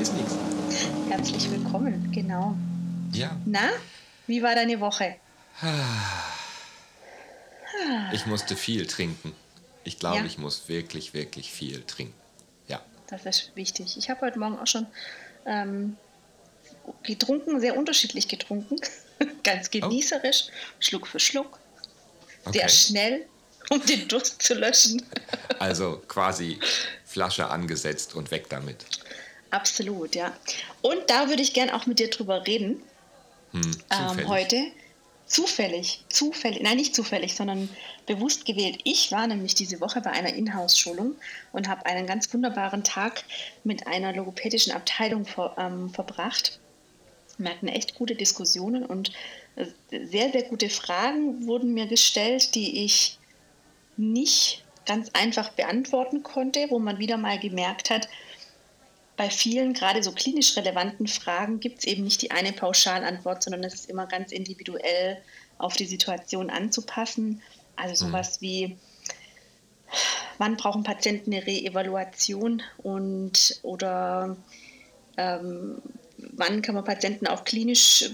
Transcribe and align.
Ist 0.00 0.14
Nix. 0.14 0.34
Herzlich 1.08 1.50
willkommen, 1.50 2.10
genau. 2.12 2.56
Ja. 3.12 3.36
Na, 3.46 3.70
wie 4.26 4.42
war 4.42 4.54
deine 4.54 4.80
Woche? 4.80 5.16
Ich 8.12 8.26
musste 8.26 8.56
viel 8.56 8.86
trinken. 8.86 9.32
Ich 9.84 9.98
glaube, 10.00 10.18
Ja. 10.18 10.24
ich 10.24 10.36
muss 10.36 10.68
wirklich, 10.68 11.14
wirklich 11.14 11.52
viel 11.52 11.84
trinken. 11.84 12.14
Ja. 12.66 12.82
Das 13.06 13.24
ist 13.24 13.52
wichtig. 13.54 13.96
Ich 13.96 14.10
habe 14.10 14.22
heute 14.22 14.38
Morgen 14.38 14.58
auch 14.58 14.66
schon 14.66 14.86
ähm, 15.46 15.96
getrunken, 17.04 17.60
sehr 17.60 17.76
unterschiedlich 17.76 18.26
getrunken. 18.26 18.76
Ganz 19.44 19.70
genießerisch, 19.70 20.48
Schluck 20.80 21.06
für 21.06 21.20
Schluck. 21.20 21.58
Sehr 22.52 22.64
Okay. 22.64 22.68
schnell, 22.68 23.26
um 23.70 23.84
den 23.86 24.08
Durst 24.08 24.42
zu 24.42 24.54
löschen. 24.54 25.02
Also 25.60 26.02
quasi 26.08 26.58
Flasche 27.04 27.48
angesetzt 27.48 28.14
und 28.14 28.30
weg 28.32 28.48
damit. 28.48 28.86
Absolut, 29.50 30.14
ja. 30.14 30.32
Und 30.82 30.98
da 31.08 31.28
würde 31.28 31.42
ich 31.42 31.54
gern 31.54 31.70
auch 31.70 31.86
mit 31.86 31.98
dir 31.98 32.10
drüber 32.10 32.46
reden. 32.46 32.82
Hm, 33.52 33.62
zufällig. 33.62 34.18
Ähm, 34.20 34.28
heute. 34.28 34.66
Zufällig, 35.26 36.02
zufällig, 36.08 36.62
nein, 36.62 36.78
nicht 36.78 36.94
zufällig, 36.94 37.34
sondern 37.34 37.68
bewusst 38.06 38.46
gewählt. 38.46 38.78
Ich 38.84 39.12
war 39.12 39.26
nämlich 39.26 39.54
diese 39.54 39.78
Woche 39.78 40.00
bei 40.00 40.10
einer 40.10 40.32
Inhouse-Schulung 40.32 41.16
und 41.52 41.68
habe 41.68 41.84
einen 41.84 42.06
ganz 42.06 42.32
wunderbaren 42.32 42.82
Tag 42.82 43.24
mit 43.62 43.86
einer 43.86 44.14
logopädischen 44.14 44.72
Abteilung 44.72 45.26
ver, 45.26 45.54
ähm, 45.58 45.90
verbracht. 45.90 46.58
Wir 47.36 47.50
hatten 47.50 47.68
echt 47.68 47.94
gute 47.94 48.14
Diskussionen 48.14 48.86
und 48.86 49.12
äh, 49.56 49.66
sehr, 49.90 50.32
sehr 50.32 50.44
gute 50.44 50.70
Fragen 50.70 51.46
wurden 51.46 51.74
mir 51.74 51.86
gestellt, 51.86 52.54
die 52.54 52.86
ich 52.86 53.18
nicht 53.98 54.64
ganz 54.86 55.10
einfach 55.12 55.50
beantworten 55.50 56.22
konnte, 56.22 56.68
wo 56.70 56.78
man 56.78 56.98
wieder 56.98 57.18
mal 57.18 57.38
gemerkt 57.38 57.90
hat, 57.90 58.08
bei 59.18 59.30
vielen, 59.30 59.74
gerade 59.74 60.00
so 60.04 60.12
klinisch 60.12 60.56
relevanten 60.56 61.08
Fragen, 61.08 61.58
gibt 61.58 61.80
es 61.80 61.84
eben 61.86 62.04
nicht 62.04 62.22
die 62.22 62.30
eine 62.30 62.52
Pauschalantwort, 62.52 63.42
sondern 63.42 63.64
es 63.64 63.74
ist 63.74 63.90
immer 63.90 64.06
ganz 64.06 64.30
individuell 64.30 65.20
auf 65.58 65.74
die 65.74 65.86
Situation 65.86 66.50
anzupassen. 66.50 67.42
Also 67.74 68.06
sowas 68.06 68.40
wie, 68.40 68.76
wann 70.38 70.56
brauchen 70.56 70.84
Patienten 70.84 71.34
eine 71.34 71.44
Reevaluation 71.44 72.62
und 72.78 73.58
oder 73.62 74.36
ähm, 75.16 75.82
wann 76.16 76.62
kann 76.62 76.76
man 76.76 76.84
Patienten 76.84 77.26
auch 77.26 77.42
klinisch 77.42 78.10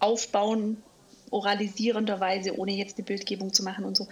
aufbauen, 0.00 0.82
oralisierenderweise, 1.30 2.56
ohne 2.58 2.72
jetzt 2.72 2.98
eine 2.98 3.04
Bildgebung 3.04 3.52
zu 3.52 3.62
machen 3.62 3.84
und 3.84 3.96
so. 3.96 4.04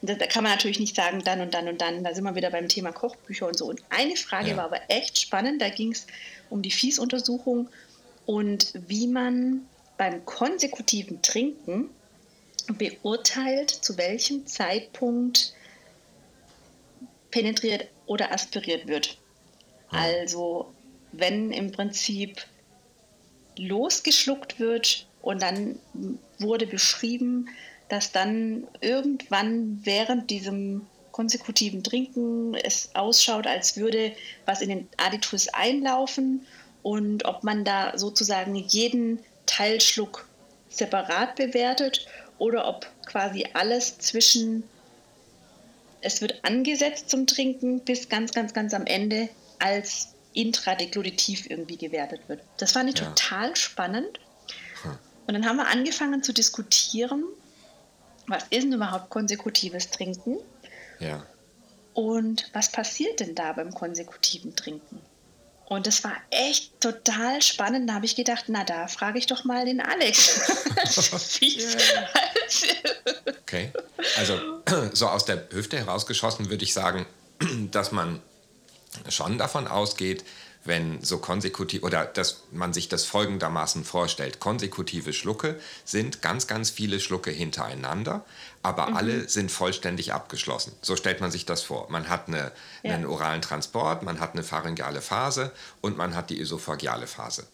Und 0.00 0.10
da, 0.10 0.14
da 0.14 0.26
kann 0.26 0.42
man 0.42 0.52
natürlich 0.52 0.80
nicht 0.80 0.96
sagen, 0.96 1.22
dann 1.24 1.40
und 1.40 1.54
dann 1.54 1.68
und 1.68 1.80
dann. 1.80 2.04
Da 2.04 2.14
sind 2.14 2.24
wir 2.24 2.34
wieder 2.34 2.50
beim 2.50 2.68
Thema 2.68 2.92
Kochbücher 2.92 3.46
und 3.46 3.58
so. 3.58 3.66
Und 3.66 3.82
eine 3.90 4.16
Frage 4.16 4.50
Ja. 4.50 4.56
war 4.56 4.64
aber 4.64 4.80
echt 4.88 5.18
spannend. 5.18 5.60
Da 5.60 5.68
ging 5.68 5.92
es 5.92 6.06
um 6.48 6.62
die 6.62 6.70
Fies-Untersuchung 6.70 7.68
und 8.26 8.72
wie 8.86 9.06
man 9.06 9.66
beim 9.96 10.24
konsekutiven 10.24 11.20
Trinken 11.22 11.90
beurteilt, 12.78 13.70
zu 13.70 13.98
welchem 13.98 14.46
Zeitpunkt 14.46 15.54
penetriert 17.30 17.88
oder 18.06 18.32
aspiriert 18.32 18.86
wird. 18.86 19.18
Also 19.90 20.72
wenn 21.12 21.52
im 21.52 21.72
Prinzip 21.72 22.44
losgeschluckt 23.56 24.58
wird 24.58 25.06
und 25.22 25.42
dann 25.42 25.78
wurde 26.38 26.66
beschrieben, 26.66 27.48
dass 27.88 28.12
dann 28.12 28.66
irgendwann 28.80 29.80
während 29.84 30.30
diesem 30.30 30.86
konsekutiven 31.12 31.82
Trinken 31.82 32.54
es 32.54 32.90
ausschaut, 32.94 33.46
als 33.46 33.76
würde 33.76 34.12
was 34.46 34.62
in 34.62 34.68
den 34.68 34.88
Aditus 34.96 35.48
einlaufen 35.48 36.46
und 36.82 37.24
ob 37.24 37.44
man 37.44 37.64
da 37.64 37.98
sozusagen 37.98 38.54
jeden 38.54 39.20
Teilschluck 39.46 40.26
separat 40.70 41.34
bewertet 41.36 42.06
oder 42.38 42.68
ob 42.68 42.86
quasi 43.06 43.46
alles 43.52 43.98
zwischen 43.98 44.62
es 46.00 46.22
wird 46.22 46.42
angesetzt 46.44 47.10
zum 47.10 47.26
Trinken 47.26 47.80
bis 47.80 48.08
ganz, 48.08 48.32
ganz, 48.32 48.54
ganz 48.54 48.72
am 48.72 48.86
Ende 48.86 49.28
als 49.58 50.14
intradeglutitiv 50.32 51.50
irgendwie 51.50 51.76
gewertet 51.76 52.22
wird. 52.28 52.40
Das 52.56 52.72
fand 52.72 52.88
ich 52.88 52.98
Ja. 52.98 53.10
total 53.10 53.54
spannend. 53.56 54.20
Und 55.30 55.34
dann 55.34 55.46
haben 55.46 55.58
wir 55.58 55.68
angefangen 55.68 56.24
zu 56.24 56.32
diskutieren, 56.32 57.22
was 58.26 58.42
ist 58.50 58.64
denn 58.64 58.72
überhaupt 58.72 59.10
konsekutives 59.10 59.88
Trinken 59.88 60.38
Ja. 60.98 61.24
und 61.94 62.50
was 62.52 62.72
passiert 62.72 63.20
denn 63.20 63.36
da 63.36 63.52
beim 63.52 63.72
konsekutiven 63.72 64.56
Trinken? 64.56 65.00
Und 65.66 65.86
das 65.86 66.02
war 66.02 66.14
echt 66.30 66.80
total 66.80 67.40
spannend. 67.42 67.88
Da 67.88 67.94
habe 67.94 68.06
ich 68.06 68.16
gedacht, 68.16 68.46
na 68.48 68.64
da 68.64 68.88
frage 68.88 69.20
ich 69.20 69.26
doch 69.28 69.44
mal 69.44 69.64
den 69.64 69.80
Alex. 69.80 70.40
Okay. 73.42 73.70
Also 74.16 74.40
so 74.94 75.06
aus 75.06 75.26
der 75.26 75.48
Hüfte 75.52 75.78
herausgeschossen 75.78 76.50
würde 76.50 76.64
ich 76.64 76.74
sagen, 76.74 77.06
dass 77.70 77.92
man 77.92 78.20
schon 79.08 79.38
davon 79.38 79.68
ausgeht, 79.68 80.24
wenn 80.64 81.02
so 81.02 81.18
konsekutiv 81.18 81.82
oder 81.82 82.04
dass 82.04 82.42
man 82.50 82.72
sich 82.72 82.88
das 82.88 83.04
folgendermaßen 83.04 83.84
vorstellt. 83.84 84.40
Konsekutive 84.40 85.12
Schlucke 85.12 85.58
sind 85.84 86.20
ganz, 86.20 86.46
ganz 86.46 86.68
viele 86.70 87.00
Schlucke 87.00 87.30
hintereinander, 87.30 88.24
aber 88.62 88.94
alle 88.94 89.28
sind 89.28 89.50
vollständig 89.50 90.12
abgeschlossen. 90.12 90.72
So 90.82 90.96
stellt 90.96 91.20
man 91.20 91.30
sich 91.30 91.46
das 91.46 91.62
vor. 91.62 91.90
Man 91.90 92.08
hat 92.08 92.28
eine, 92.28 92.52
Ja. 92.82 92.94
einen 92.94 93.06
oralen 93.06 93.40
Transport, 93.40 94.02
man 94.02 94.20
hat 94.20 94.34
eine 94.34 94.42
pharyngeale 94.42 95.00
Phase 95.00 95.50
und 95.80 95.96
man 95.96 96.14
hat 96.14 96.28
die 96.30 96.40
esophageale 96.40 97.06
Phase. 97.06 97.46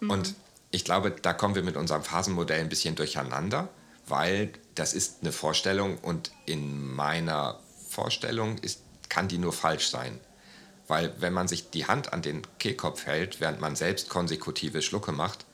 Und 0.00 0.34
ich 0.70 0.84
glaube, 0.84 1.10
da 1.10 1.32
kommen 1.32 1.54
wir 1.54 1.62
mit 1.62 1.76
unserem 1.76 2.02
Phasenmodell 2.02 2.60
ein 2.60 2.68
bisschen 2.68 2.94
durcheinander, 2.94 3.68
weil 4.06 4.52
das 4.74 4.92
ist 4.92 5.18
eine 5.22 5.32
Vorstellung 5.32 5.98
und 5.98 6.30
in 6.46 6.92
meiner 6.94 7.58
Vorstellung 7.88 8.58
ist, 8.58 8.80
kann 9.08 9.28
die 9.28 9.38
nur 9.38 9.52
falsch 9.52 9.88
sein. 9.88 10.20
Weil 10.86 11.14
wenn 11.18 11.32
man 11.32 11.48
sich 11.48 11.70
die 11.70 11.86
Hand 11.86 12.12
an 12.12 12.22
den 12.22 12.42
Kehlkopf 12.58 13.06
hält, 13.06 13.40
während 13.40 13.60
man 13.60 13.74
selbst 13.74 14.08
konsekutive 14.08 14.82
Schlucke 14.82 15.12
macht, 15.12 15.46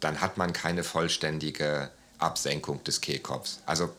dann 0.00 0.20
hat 0.20 0.38
man 0.38 0.52
keine 0.52 0.84
vollständige 0.84 1.90
Absenkung 2.18 2.82
des 2.84 3.00
Kehlkopfs. 3.00 3.60
Also 3.66 3.90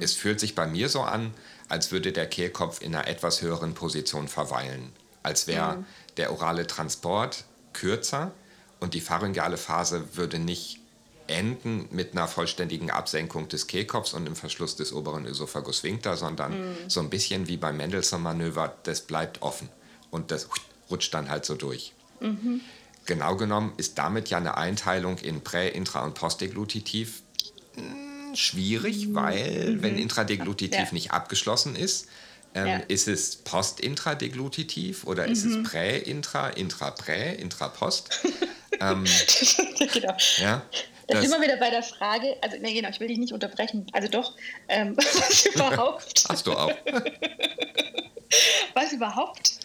es 0.00 0.14
fühlt 0.14 0.40
sich 0.40 0.54
bei 0.54 0.66
mir 0.66 0.88
so 0.88 1.02
an, 1.02 1.32
als 1.68 1.92
würde 1.92 2.12
der 2.12 2.26
Kehlkopf 2.26 2.80
in 2.80 2.94
einer 2.94 3.06
etwas 3.06 3.42
höheren 3.42 3.74
Position 3.74 4.28
verweilen. 4.28 4.92
Als 5.22 5.46
wäre 5.46 5.84
der 6.16 6.32
orale 6.32 6.66
Transport 6.66 7.44
kürzer 7.74 8.32
und 8.80 8.94
die 8.94 9.00
pharyngeale 9.00 9.56
Phase 9.56 10.16
würde 10.16 10.38
nicht 10.38 10.80
enden 11.26 11.86
mit 11.90 12.12
einer 12.12 12.26
vollständigen 12.26 12.90
Absenkung 12.90 13.48
des 13.48 13.66
Kehlkopfs 13.66 14.14
und 14.14 14.26
im 14.26 14.34
Verschluss 14.34 14.76
des 14.76 14.92
oberen 14.92 15.26
Ösophagus 15.26 15.78
Sphincter, 15.78 16.16
sondern 16.16 16.74
so 16.88 17.00
ein 17.00 17.10
bisschen 17.10 17.46
wie 17.46 17.58
beim 17.58 17.76
Mendelssohn-Manöver, 17.76 18.74
das 18.84 19.02
bleibt 19.02 19.42
offen 19.42 19.68
und 20.10 20.30
das 20.30 20.48
rutscht 20.90 21.12
dann 21.14 21.28
halt 21.30 21.44
so 21.44 21.54
durch. 21.54 21.92
Genau 23.06 23.36
genommen 23.36 23.72
ist 23.76 23.96
damit 23.98 24.28
ja 24.28 24.38
eine 24.38 24.56
Einteilung 24.56 25.18
in 25.18 25.40
Prä-, 25.42 25.68
Intra- 25.70 26.04
und 26.04 26.14
Postdeglutitiv 26.14 27.22
mh, 27.76 28.34
schwierig, 28.36 29.14
weil 29.14 29.78
wenn 29.80 29.96
Intradeglutitiv 29.98 30.78
Ja. 30.78 30.92
nicht 30.92 31.12
abgeschlossen 31.12 31.76
ist, 31.76 32.08
ähm, 32.54 32.66
Ja. 32.66 32.76
ist 32.88 33.08
es 33.08 33.36
Post-Intradeglutitiv 33.36 35.04
oder 35.04 35.26
ist 35.26 35.44
es 35.44 35.62
Prä-Intra, 35.62 36.48
Intra-Prä, 36.50 37.34
Intra-Post? 37.36 38.20
genau. 38.78 40.14
Ja, 40.38 40.62
Da 41.06 41.14
das, 41.14 41.22
sind 41.22 41.30
wir 41.32 41.40
wieder 41.40 41.56
bei 41.56 41.70
der 41.70 41.82
Frage, 41.82 42.36
also 42.42 42.56
nee, 42.60 42.74
genau, 42.74 42.90
ich 42.90 43.00
will 43.00 43.08
dich 43.08 43.18
nicht 43.18 43.32
unterbrechen. 43.32 43.86
Also 43.92 44.08
doch, 44.08 44.34
ähm, 44.68 44.96
was 44.96 45.46
überhaupt, 45.54 46.24
hast 46.28 46.46
du 46.46 46.52
auch. 46.52 46.72
was 48.74 48.92
überhaupt, 48.92 49.58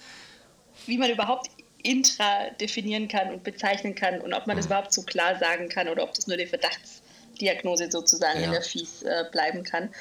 wie 0.86 0.98
man 0.98 1.10
überhaupt 1.10 1.50
intra 1.82 2.50
definieren 2.62 3.08
kann 3.08 3.30
und 3.34 3.44
bezeichnen 3.44 3.94
kann 3.96 4.22
und 4.22 4.34
ob 4.34 4.48
man 4.48 4.56
Mhm. 4.56 4.60
das 4.60 4.66
überhaupt 4.68 4.94
so 4.94 5.04
klar 5.04 5.38
sagen 5.38 5.68
kann 5.70 5.90
oder 5.90 6.04
ob 6.04 6.14
das 6.14 6.28
nur 6.28 6.38
die 6.38 6.46
Verdachtsdiagnose 6.46 7.92
sozusagen 7.92 8.40
Ja. 8.40 8.46
in 8.46 8.52
der 8.52 8.62
Fies 8.62 9.02
äh, 9.04 9.26
bleiben 9.32 9.64
kann. 9.64 9.94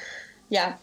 Ja, 0.49 0.79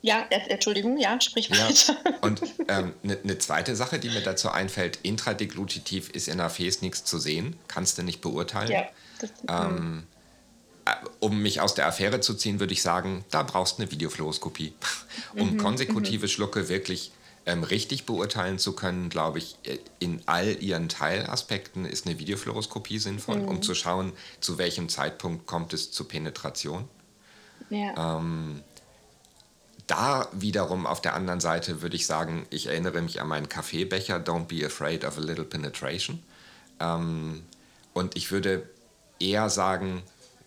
ja, 0.00 0.26
äh, 0.30 0.40
Entschuldigung, 0.48 0.96
ja, 0.98 1.20
sprich 1.20 1.50
Ja. 1.50 1.68
weiter. 1.68 1.96
Und 2.22 2.40
eine 2.68 2.94
ähm, 3.04 3.18
ne 3.24 3.38
zweite 3.38 3.76
Sache, 3.76 3.98
die 3.98 4.08
mir 4.08 4.22
dazu 4.22 4.50
einfällt, 4.50 5.00
intradeglutitiv 5.02 6.08
ist 6.10 6.28
in 6.28 6.38
der 6.38 6.50
Fes 6.50 6.82
nichts 6.82 7.04
zu 7.04 7.18
sehen, 7.18 7.58
kannst 7.68 7.98
du 7.98 8.02
nicht 8.02 8.20
beurteilen. 8.20 8.70
ja, 8.72 8.86
das, 9.20 9.30
Ähm, 9.50 10.06
äh, 10.86 10.92
um 11.20 11.42
mich 11.42 11.60
aus 11.60 11.74
der 11.74 11.86
Affäre 11.86 12.20
zu 12.20 12.34
ziehen, 12.34 12.60
würde 12.60 12.72
ich 12.72 12.80
sagen, 12.82 13.24
da 13.30 13.42
brauchst 13.42 13.78
du 13.78 13.82
eine 13.82 13.90
Videofluoroskopie. 13.90 14.72
Um 15.34 15.56
konsekutive 15.58 16.26
Schlucke 16.28 16.68
wirklich 16.68 17.12
ähm, 17.48 17.64
richtig 17.64 18.04
beurteilen 18.04 18.58
zu 18.58 18.74
können, 18.74 19.08
glaube 19.08 19.38
ich, 19.38 19.56
äh, 19.62 19.78
in 20.00 20.20
all 20.26 20.62
ihren 20.62 20.90
Teilaspekten 20.90 21.86
ist 21.86 22.06
eine 22.06 22.18
Videofluoroskopie 22.18 22.98
sinnvoll, 22.98 23.40
um 23.40 23.62
zu 23.62 23.74
schauen, 23.74 24.12
zu 24.40 24.58
welchem 24.58 24.90
Zeitpunkt 24.90 25.46
kommt 25.46 25.72
es 25.72 25.90
zur 25.90 26.06
Penetration. 26.06 26.86
ja. 27.70 28.18
Ähm, 28.18 28.62
da 29.86 30.28
wiederum 30.32 30.86
auf 30.86 31.00
der 31.00 31.14
anderen 31.14 31.40
Seite 31.40 31.80
würde 31.80 31.96
ich 31.96 32.04
sagen, 32.04 32.46
ich 32.50 32.66
erinnere 32.66 33.00
mich 33.00 33.22
an 33.22 33.28
meinen 33.28 33.48
Kaffeebecher, 33.48 34.16
Don't 34.16 34.44
be 34.44 34.66
afraid 34.66 35.02
of 35.02 35.16
a 35.16 35.20
little 35.22 35.46
penetration. 35.46 36.22
Ähm, 36.78 37.42
und 37.94 38.14
ich 38.14 38.30
würde 38.30 38.68
eher 39.18 39.48
sagen, 39.48 40.02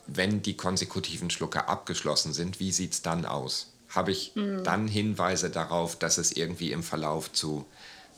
wenn 0.05 0.43
die 0.43 0.55
konsekutiven 0.55 1.31
Schlucke 1.31 1.67
abgeschlossen 1.67 2.33
sind, 2.33 2.59
wie 2.59 2.71
sieht 2.71 2.93
es 2.93 3.01
dann 3.01 3.25
aus? 3.25 3.70
Habe 3.91 4.11
ich 4.11 4.35
mhm. 4.35 4.63
dann 4.63 4.87
Hinweise 4.87 5.49
darauf, 5.49 5.97
dass 5.97 6.17
es 6.17 6.31
irgendwie 6.31 6.71
im 6.71 6.83
Verlauf 6.83 7.31
zu 7.31 7.65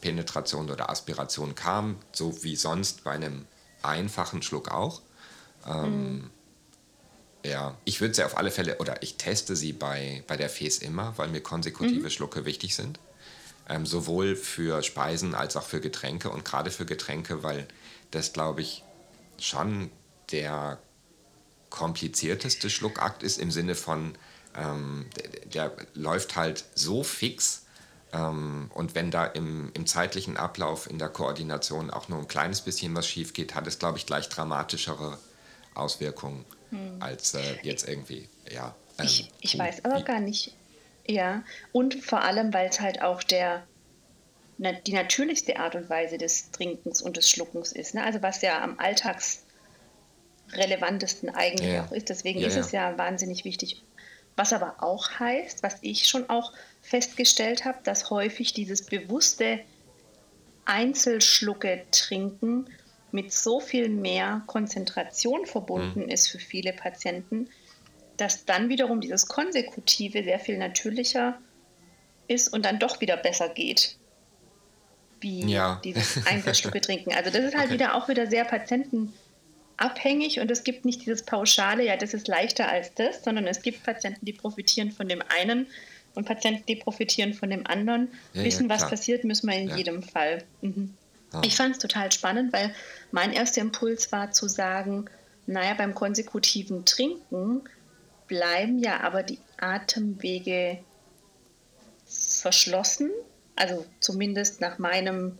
Penetration 0.01 0.69
oder 0.69 0.89
Aspiration 0.89 1.55
kam, 1.55 1.97
so 2.11 2.43
wie 2.43 2.55
sonst 2.55 3.03
bei 3.03 3.11
einem 3.11 3.45
einfachen 3.81 4.41
Schluck 4.41 4.69
auch? 4.69 5.01
Ähm, 5.67 6.13
mhm. 6.13 6.29
Ja, 7.45 7.75
ich 7.83 7.99
würde 7.99 8.13
sie 8.13 8.23
auf 8.23 8.37
alle 8.37 8.51
Fälle, 8.51 8.77
oder 8.77 9.01
ich 9.01 9.15
teste 9.17 9.55
sie 9.55 9.73
bei, 9.73 10.23
bei 10.27 10.37
der 10.37 10.49
FES 10.49 10.77
immer, 10.77 11.13
weil 11.17 11.27
mir 11.27 11.41
konsekutive 11.41 12.03
mhm. 12.03 12.09
Schlucke 12.09 12.45
wichtig 12.45 12.75
sind. 12.75 12.99
Ähm, 13.67 13.85
sowohl 13.85 14.35
für 14.35 14.83
Speisen 14.83 15.35
als 15.35 15.55
auch 15.55 15.63
für 15.63 15.79
Getränke 15.79 16.29
und 16.29 16.45
gerade 16.45 16.69
für 16.69 16.85
Getränke, 16.85 17.43
weil 17.43 17.67
das, 18.11 18.33
glaube 18.33 18.61
ich, 18.61 18.83
schon 19.39 19.89
der 20.31 20.79
komplizierteste 21.69 22.69
Schluckakt 22.69 23.23
ist 23.23 23.39
im 23.39 23.51
Sinne 23.51 23.75
von, 23.75 24.15
ähm, 24.55 25.07
der, 25.45 25.69
der, 25.69 25.85
läuft 25.93 26.35
halt 26.35 26.65
so 26.75 27.03
fix 27.03 27.65
ähm, 28.11 28.69
und 28.73 28.95
wenn 28.95 29.11
da 29.11 29.25
im, 29.25 29.71
im 29.73 29.87
zeitlichen 29.87 30.37
Ablauf 30.37 30.89
in 30.89 30.99
der 30.99 31.09
Koordination 31.09 31.89
auch 31.89 32.09
nur 32.09 32.19
ein 32.19 32.27
kleines 32.27 32.61
bisschen 32.61 32.95
was 32.95 33.07
schief 33.07 33.33
geht, 33.33 33.55
hat 33.55 33.67
es, 33.67 33.79
glaube 33.79 33.97
ich, 33.97 34.05
gleich 34.05 34.29
dramatischere 34.29 35.17
Auswirkungen 35.73 36.45
hm. 36.69 37.01
als 37.01 37.33
äh, 37.33 37.41
jetzt 37.63 37.87
irgendwie, 37.87 38.29
ja. 38.51 38.75
Ähm, 38.99 39.05
ich, 39.05 39.31
ich 39.41 39.57
weiß 39.57 39.85
aber 39.85 40.01
gar 40.03 40.19
nicht, 40.19 40.55
ja. 41.07 41.43
Und 41.71 42.03
vor 42.03 42.21
allem, 42.21 42.53
weil 42.53 42.69
es 42.69 42.79
halt 42.79 43.01
auch 43.01 43.23
der 43.23 43.63
die 44.85 44.93
natürlichste 44.93 45.57
Art 45.57 45.73
und 45.75 45.89
Weise 45.89 46.17
des 46.17 46.51
Trinkens 46.51 47.01
und 47.01 47.17
des 47.17 47.29
Schluckens 47.29 47.73
ist. 47.73 47.95
Ne? 47.95 48.03
Also 48.03 48.21
was 48.21 48.41
ja 48.41 48.63
am 48.63 48.79
alltagsrelevantesten 48.79 51.29
eigentlich 51.29 51.73
ja. 51.73 51.85
auch 51.85 51.91
ist. 51.91 52.07
Deswegen 52.09 52.39
ja, 52.39 52.47
ist 52.47 52.55
ja. 52.55 52.61
es 52.61 52.71
ja 52.71 52.97
wahnsinnig 52.97 53.43
wichtig. 53.45 53.83
Was 54.35 54.53
aber 54.53 54.75
auch 54.79 55.19
heißt, 55.19 55.63
was 55.63 55.77
ich 55.81 56.07
schon 56.07 56.29
auch 56.29 56.53
festgestellt 56.81 57.65
habe, 57.65 57.79
dass 57.83 58.09
häufig 58.09 58.53
dieses 58.53 58.83
bewusste 58.83 59.59
Einzelschlucke 60.65 61.83
trinken 61.91 62.67
mit 63.11 63.31
so 63.31 63.59
viel 63.59 63.89
mehr 63.89 64.41
Konzentration 64.47 65.45
verbunden 65.45 66.03
mhm. 66.03 66.09
ist 66.09 66.29
für 66.29 66.39
viele 66.39 66.73
Patienten, 66.73 67.47
dass 68.17 68.45
dann 68.45 68.69
wiederum 68.69 69.01
dieses 69.01 69.27
Konsekutive 69.27 70.23
sehr 70.23 70.39
viel 70.39 70.57
natürlicher 70.57 71.39
ist 72.27 72.47
und 72.47 72.65
dann 72.65 72.79
doch 72.79 73.01
wieder 73.01 73.17
besser 73.17 73.49
geht, 73.49 73.97
wie 75.19 75.51
ja. 75.51 75.79
dieses 75.83 76.25
Einzelstücke 76.27 76.81
trinken. 76.81 77.13
Also 77.13 77.29
das 77.29 77.43
ist 77.43 77.55
halt 77.55 77.65
okay. 77.65 77.73
wieder 77.75 77.95
auch 77.95 78.07
wieder 78.07 78.27
sehr 78.27 78.45
patientenabhängig 79.77 80.39
und 80.39 80.51
es 80.51 80.63
gibt 80.63 80.85
nicht 80.85 81.01
dieses 81.01 81.23
pauschale, 81.23 81.85
ja, 81.85 81.97
das 81.97 82.13
ist 82.13 82.27
leichter 82.27 82.69
als 82.69 82.93
das, 82.93 83.23
sondern 83.23 83.47
es 83.47 83.61
gibt 83.61 83.83
Patienten, 83.83 84.25
die 84.25 84.33
profitieren 84.33 84.91
von 84.91 85.07
dem 85.07 85.21
einen 85.39 85.67
und 86.15 86.25
Patienten, 86.25 86.65
die 86.67 86.75
profitieren 86.75 87.33
von 87.33 87.49
dem 87.49 87.65
anderen. 87.65 88.09
Ja, 88.33 88.43
Wissen, 88.43 88.69
ja, 88.69 88.75
was 88.75 88.89
passiert, 88.89 89.23
müssen 89.23 89.49
wir 89.49 89.57
in 89.57 89.75
jedem 89.75 90.03
Fall. 90.03 90.43
Mhm. 90.61 90.93
Ich 91.43 91.55
fand 91.55 91.73
es 91.73 91.79
total 91.79 92.11
spannend, 92.11 92.53
weil 92.53 92.73
mein 93.11 93.33
erster 93.33 93.61
Impuls 93.61 94.11
war 94.11 94.31
zu 94.31 94.47
sagen, 94.47 95.05
naja, 95.47 95.73
beim 95.73 95.95
konsekutiven 95.95 96.85
Trinken 96.85 97.61
bleiben 98.27 98.79
ja 98.79 99.01
aber 99.01 99.23
die 99.23 99.39
Atemwege 99.59 100.79
verschlossen, 102.05 103.09
also 103.55 103.85
zumindest 103.99 104.61
nach 104.61 104.77
meinem, 104.77 105.39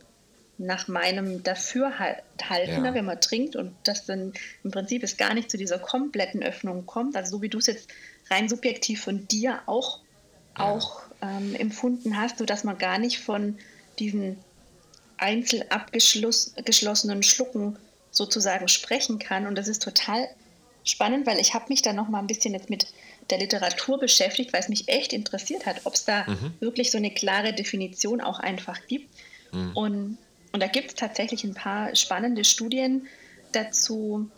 nach 0.58 0.88
meinem 0.88 1.44
Dafürhalten, 1.44 2.26
ja. 2.86 2.94
wenn 2.94 3.06
man 3.06 3.20
trinkt 3.20 3.56
und 3.56 3.76
das 3.84 4.06
dann 4.06 4.34
im 4.64 4.72
Prinzip 4.72 5.04
es 5.04 5.18
gar 5.18 5.34
nicht 5.34 5.50
zu 5.50 5.58
dieser 5.58 5.80
kompletten 5.80 6.44
Öffnung 6.44 6.86
kommt, 6.86 7.16
also 7.16 7.38
so 7.38 7.42
wie 7.42 7.50
du 7.50 7.58
es 7.58 7.68
jetzt 7.68 7.90
rein 8.30 8.48
subjektiv 8.48 9.02
von 9.02 9.28
dir 9.28 9.62
auch, 9.66 10.00
ja. 10.58 10.66
auch 10.66 11.02
ähm, 11.22 11.56
empfunden 11.56 12.18
hast, 12.20 12.38
sodass 12.38 12.64
man 12.64 12.78
gar 12.78 13.00
nicht 13.00 13.20
von 13.20 13.58
diesen 14.00 14.38
einzeln 15.18 15.64
abgeschlossenen 15.70 17.24
Schlucken 17.24 17.78
sozusagen 18.12 18.68
sprechen 18.68 19.20
kann. 19.20 19.48
Und 19.48 19.56
das 19.56 19.68
ist 19.68 19.82
total 19.82 20.28
spannend, 20.84 21.26
weil 21.26 21.40
ich 21.40 21.54
habe 21.54 21.66
mich 21.70 21.82
da 21.82 21.94
noch 21.94 22.10
mal 22.10 22.20
ein 22.20 22.28
bisschen 22.28 22.54
jetzt 22.54 22.70
mit 22.70 22.88
der 23.30 23.40
Literatur 23.40 24.00
beschäftigt, 24.00 24.54
weil 24.54 24.60
es 24.60 24.70
mich 24.70 24.90
echt 24.90 25.14
interessiert 25.14 25.66
hat, 25.66 25.82
ob 25.86 25.94
es 25.94 26.06
da 26.06 26.26
mhm. 26.28 26.54
wirklich 26.60 26.92
so 26.92 26.98
eine 26.98 27.12
klare 27.12 27.54
Definition 27.54 28.22
auch 28.22 28.40
einfach 28.40 28.86
gibt. 28.88 29.10
Mhm. 29.52 29.72
Und, 29.76 30.18
und 30.54 30.62
da 30.62 30.68
gibt 30.68 30.90
es 30.90 30.96
tatsächlich 30.96 31.44
ein 31.44 31.56
paar 31.56 31.94
spannende 31.96 32.46
Studien 32.46 33.08
dazu, 33.52 34.30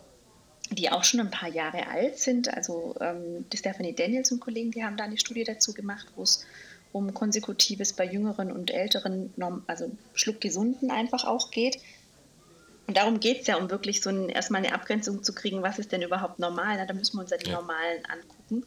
die 0.70 0.90
auch 0.90 1.04
schon 1.04 1.20
ein 1.20 1.30
paar 1.30 1.50
Jahre 1.50 1.86
alt 1.88 2.18
sind. 2.18 2.52
Also 2.52 2.96
ähm, 3.00 3.48
die 3.52 3.58
Stephanie 3.58 3.94
Daniels 3.94 4.32
und 4.32 4.40
Kollegen, 4.40 4.70
die 4.70 4.82
haben 4.82 4.96
da 4.96 5.04
eine 5.04 5.18
Studie 5.18 5.44
dazu 5.44 5.74
gemacht, 5.74 6.06
wo 6.16 6.22
es 6.22 6.44
um 6.92 7.12
konsekutives 7.12 7.92
bei 7.92 8.06
jüngeren 8.06 8.50
und 8.50 8.70
älteren, 8.70 9.32
also 9.66 9.90
Schluckgesunden 10.14 10.90
einfach 10.90 11.24
auch 11.24 11.50
geht. 11.50 11.78
Und 12.86 12.96
darum 12.96 13.20
geht 13.20 13.42
es 13.42 13.46
ja, 13.46 13.56
um 13.56 13.70
wirklich 13.70 14.00
so 14.00 14.10
ein, 14.10 14.30
erstmal 14.30 14.64
eine 14.64 14.74
Abgrenzung 14.74 15.22
zu 15.22 15.34
kriegen, 15.34 15.62
was 15.62 15.78
ist 15.78 15.92
denn 15.92 16.02
überhaupt 16.02 16.38
normal. 16.38 16.76
Na, 16.78 16.86
da 16.86 16.94
müssen 16.94 17.16
wir 17.16 17.22
uns 17.22 17.30
ja 17.30 17.36
die 17.36 17.50
ja. 17.50 17.60
normalen 17.60 18.04
angucken. 18.06 18.64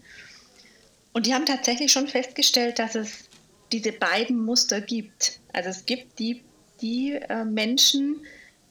Und 1.14 1.26
die 1.26 1.34
haben 1.34 1.48
tatsächlich 1.48 1.92
schon 1.92 2.08
festgestellt, 2.08 2.78
dass 2.78 2.94
es 2.94 3.30
diese 3.72 3.92
beiden 3.92 4.44
Muster 4.44 4.82
gibt. 4.82 5.40
Also 5.52 5.70
es 5.70 5.86
gibt 5.86 6.20
die, 6.20 6.44
die 6.82 7.14
äh, 7.14 7.46
Menschen, 7.46 8.26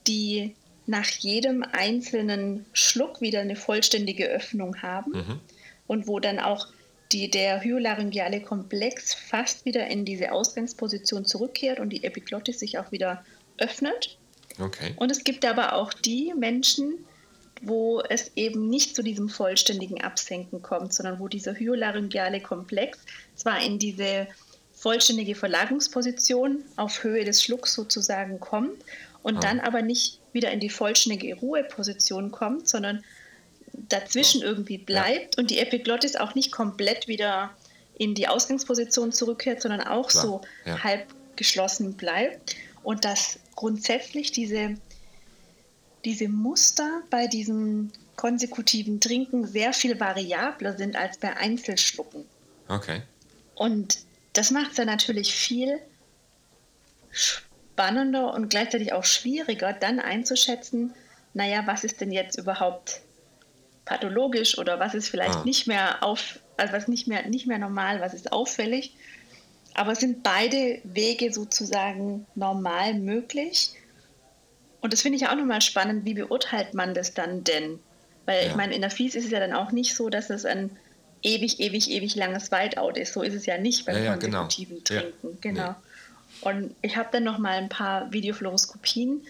die 0.07 0.55
nach 0.85 1.07
jedem 1.07 1.63
einzelnen 1.63 2.65
Schluck 2.73 3.21
wieder 3.21 3.41
eine 3.41 3.55
vollständige 3.55 4.25
Öffnung 4.25 4.81
haben 4.81 5.11
mhm. 5.11 5.39
und 5.87 6.07
wo 6.07 6.19
dann 6.19 6.39
auch 6.39 6.67
die, 7.11 7.29
der 7.29 7.63
hyolaryngeale 7.63 8.41
Komplex 8.41 9.13
fast 9.13 9.65
wieder 9.65 9.87
in 9.87 10.05
diese 10.05 10.31
Ausgangsposition 10.31 11.25
zurückkehrt 11.25 11.79
und 11.79 11.89
die 11.89 12.03
Epiglottis 12.03 12.59
sich 12.59 12.77
auch 12.77 12.91
wieder 12.91 13.23
öffnet. 13.57 14.17
Okay. 14.59 14.93
Und 14.95 15.11
es 15.11 15.23
gibt 15.23 15.45
aber 15.45 15.73
auch 15.73 15.93
die 15.93 16.33
Menschen, 16.37 17.05
wo 17.61 18.01
es 18.01 18.31
eben 18.35 18.69
nicht 18.69 18.95
zu 18.95 19.03
diesem 19.03 19.29
vollständigen 19.29 20.01
Absenken 20.01 20.61
kommt, 20.61 20.93
sondern 20.93 21.19
wo 21.19 21.27
dieser 21.27 21.53
hyolaryngeale 21.55 22.41
Komplex 22.41 22.99
zwar 23.35 23.61
in 23.61 23.79
diese 23.79 24.27
vollständige 24.79 25.35
Verlagungsposition 25.35 26.63
auf 26.77 27.03
Höhe 27.03 27.25
des 27.25 27.43
Schlucks 27.43 27.73
sozusagen 27.73 28.39
kommt 28.39 28.83
und 29.23 29.37
ah. 29.37 29.39
dann 29.41 29.59
aber 29.59 29.81
nicht 29.81 30.19
wieder 30.31 30.51
in 30.51 30.61
die 30.61 30.69
vollständige 30.69 31.35
Ruheposition 31.35 32.31
kommt, 32.31 32.69
sondern 32.69 33.03
dazwischen 33.73 34.41
irgendwie 34.41 34.77
bleibt 34.77 35.35
ja. 35.35 35.41
und 35.41 35.51
die 35.51 35.59
Epiglottis 35.59 36.15
auch 36.15 36.33
nicht 36.33 36.51
komplett 36.51 37.07
wieder 37.07 37.51
in 37.97 38.15
die 38.15 38.27
Ausgangsposition 38.29 39.11
zurückkehrt, 39.11 39.61
sondern 39.61 39.81
auch 39.81 40.07
Klar. 40.07 40.23
so 40.23 40.41
ja. 40.65 40.81
halb 40.83 41.07
geschlossen 41.35 41.93
bleibt. 41.95 42.55
Und 42.81 43.03
dass 43.03 43.39
grundsätzlich 43.55 44.31
diese, 44.31 44.75
diese 46.05 46.29
Muster 46.29 47.01
bei 47.09 47.27
diesem 47.27 47.91
konsekutiven 48.15 49.01
Trinken 49.01 49.45
sehr 49.45 49.73
viel 49.73 49.99
variabler 49.99 50.77
sind 50.77 50.95
als 50.95 51.17
bei 51.17 51.35
Einzelschlucken. 51.35 52.23
Okay. 52.69 53.01
Und 53.55 53.99
das 54.39 54.51
macht 54.51 54.69
es 54.69 54.77
dann 54.77 54.87
natürlich 54.87 55.35
viel 55.35 55.81
spannender 57.11 58.33
und 58.33 58.49
gleichzeitig 58.49 58.93
auch 58.93 59.03
schwieriger, 59.03 59.73
dann 59.73 59.99
einzuschätzen, 59.99 60.93
naja, 61.33 61.63
was 61.65 61.83
ist 61.83 61.99
denn 61.99 62.13
jetzt 62.13 62.37
überhaupt 62.37 63.01
pathologisch 63.83 64.57
oder 64.57 64.79
was 64.79 64.93
ist 64.93 65.09
vielleicht 65.09 65.39
ah. 65.39 65.43
nicht 65.43 65.67
mehr 65.67 66.01
auf, 66.05 66.39
also 66.55 66.71
was 66.71 66.87
nicht 66.87 67.05
mehr, 67.05 67.27
nicht 67.27 67.47
mehr 67.47 67.57
normal, 67.57 67.99
was 67.99 68.13
ist 68.13 68.31
auffällig. 68.31 68.95
Aber 69.73 69.93
sind 69.93 70.23
beide 70.23 70.79
Wege 70.85 71.33
sozusagen 71.33 72.25
normal 72.33 72.93
möglich? 72.93 73.73
Und 74.79 74.93
das 74.93 75.01
finde 75.01 75.17
ich 75.17 75.27
auch 75.27 75.35
nochmal 75.35 75.59
spannend, 75.59 76.05
wie 76.05 76.13
beurteilt 76.13 76.73
man 76.73 76.93
das 76.93 77.13
dann 77.13 77.43
denn? 77.43 77.77
Weil 78.25 78.43
ja. 78.43 78.49
ich 78.51 78.55
meine, 78.55 78.73
in 78.73 78.79
der 78.79 78.89
Fies 78.89 79.15
ist 79.15 79.25
es 79.25 79.31
ja 79.31 79.41
dann 79.41 79.51
auch 79.51 79.73
nicht 79.73 79.97
so, 79.97 80.07
dass 80.07 80.29
es 80.29 80.45
ein 80.45 80.77
ewig, 81.21 81.59
ewig, 81.59 81.89
ewig 81.89 82.15
langes 82.15 82.51
Whiteout 82.51 82.99
ist. 82.99 83.13
So 83.13 83.21
ist 83.21 83.33
es 83.33 83.45
ja 83.45 83.57
nicht 83.57 83.85
beim 83.85 83.97
ja, 83.97 84.03
ja, 84.03 84.17
konsekutiven 84.17 84.83
genau. 84.83 85.01
Trinken. 85.01 85.41
Genau. 85.41 85.69
Nee. 85.69 85.75
Und 86.41 86.75
ich 86.81 86.95
habe 86.95 87.09
dann 87.11 87.23
nochmal 87.23 87.57
ein 87.57 87.69
paar 87.69 88.11
Videofluoroskopien 88.13 89.21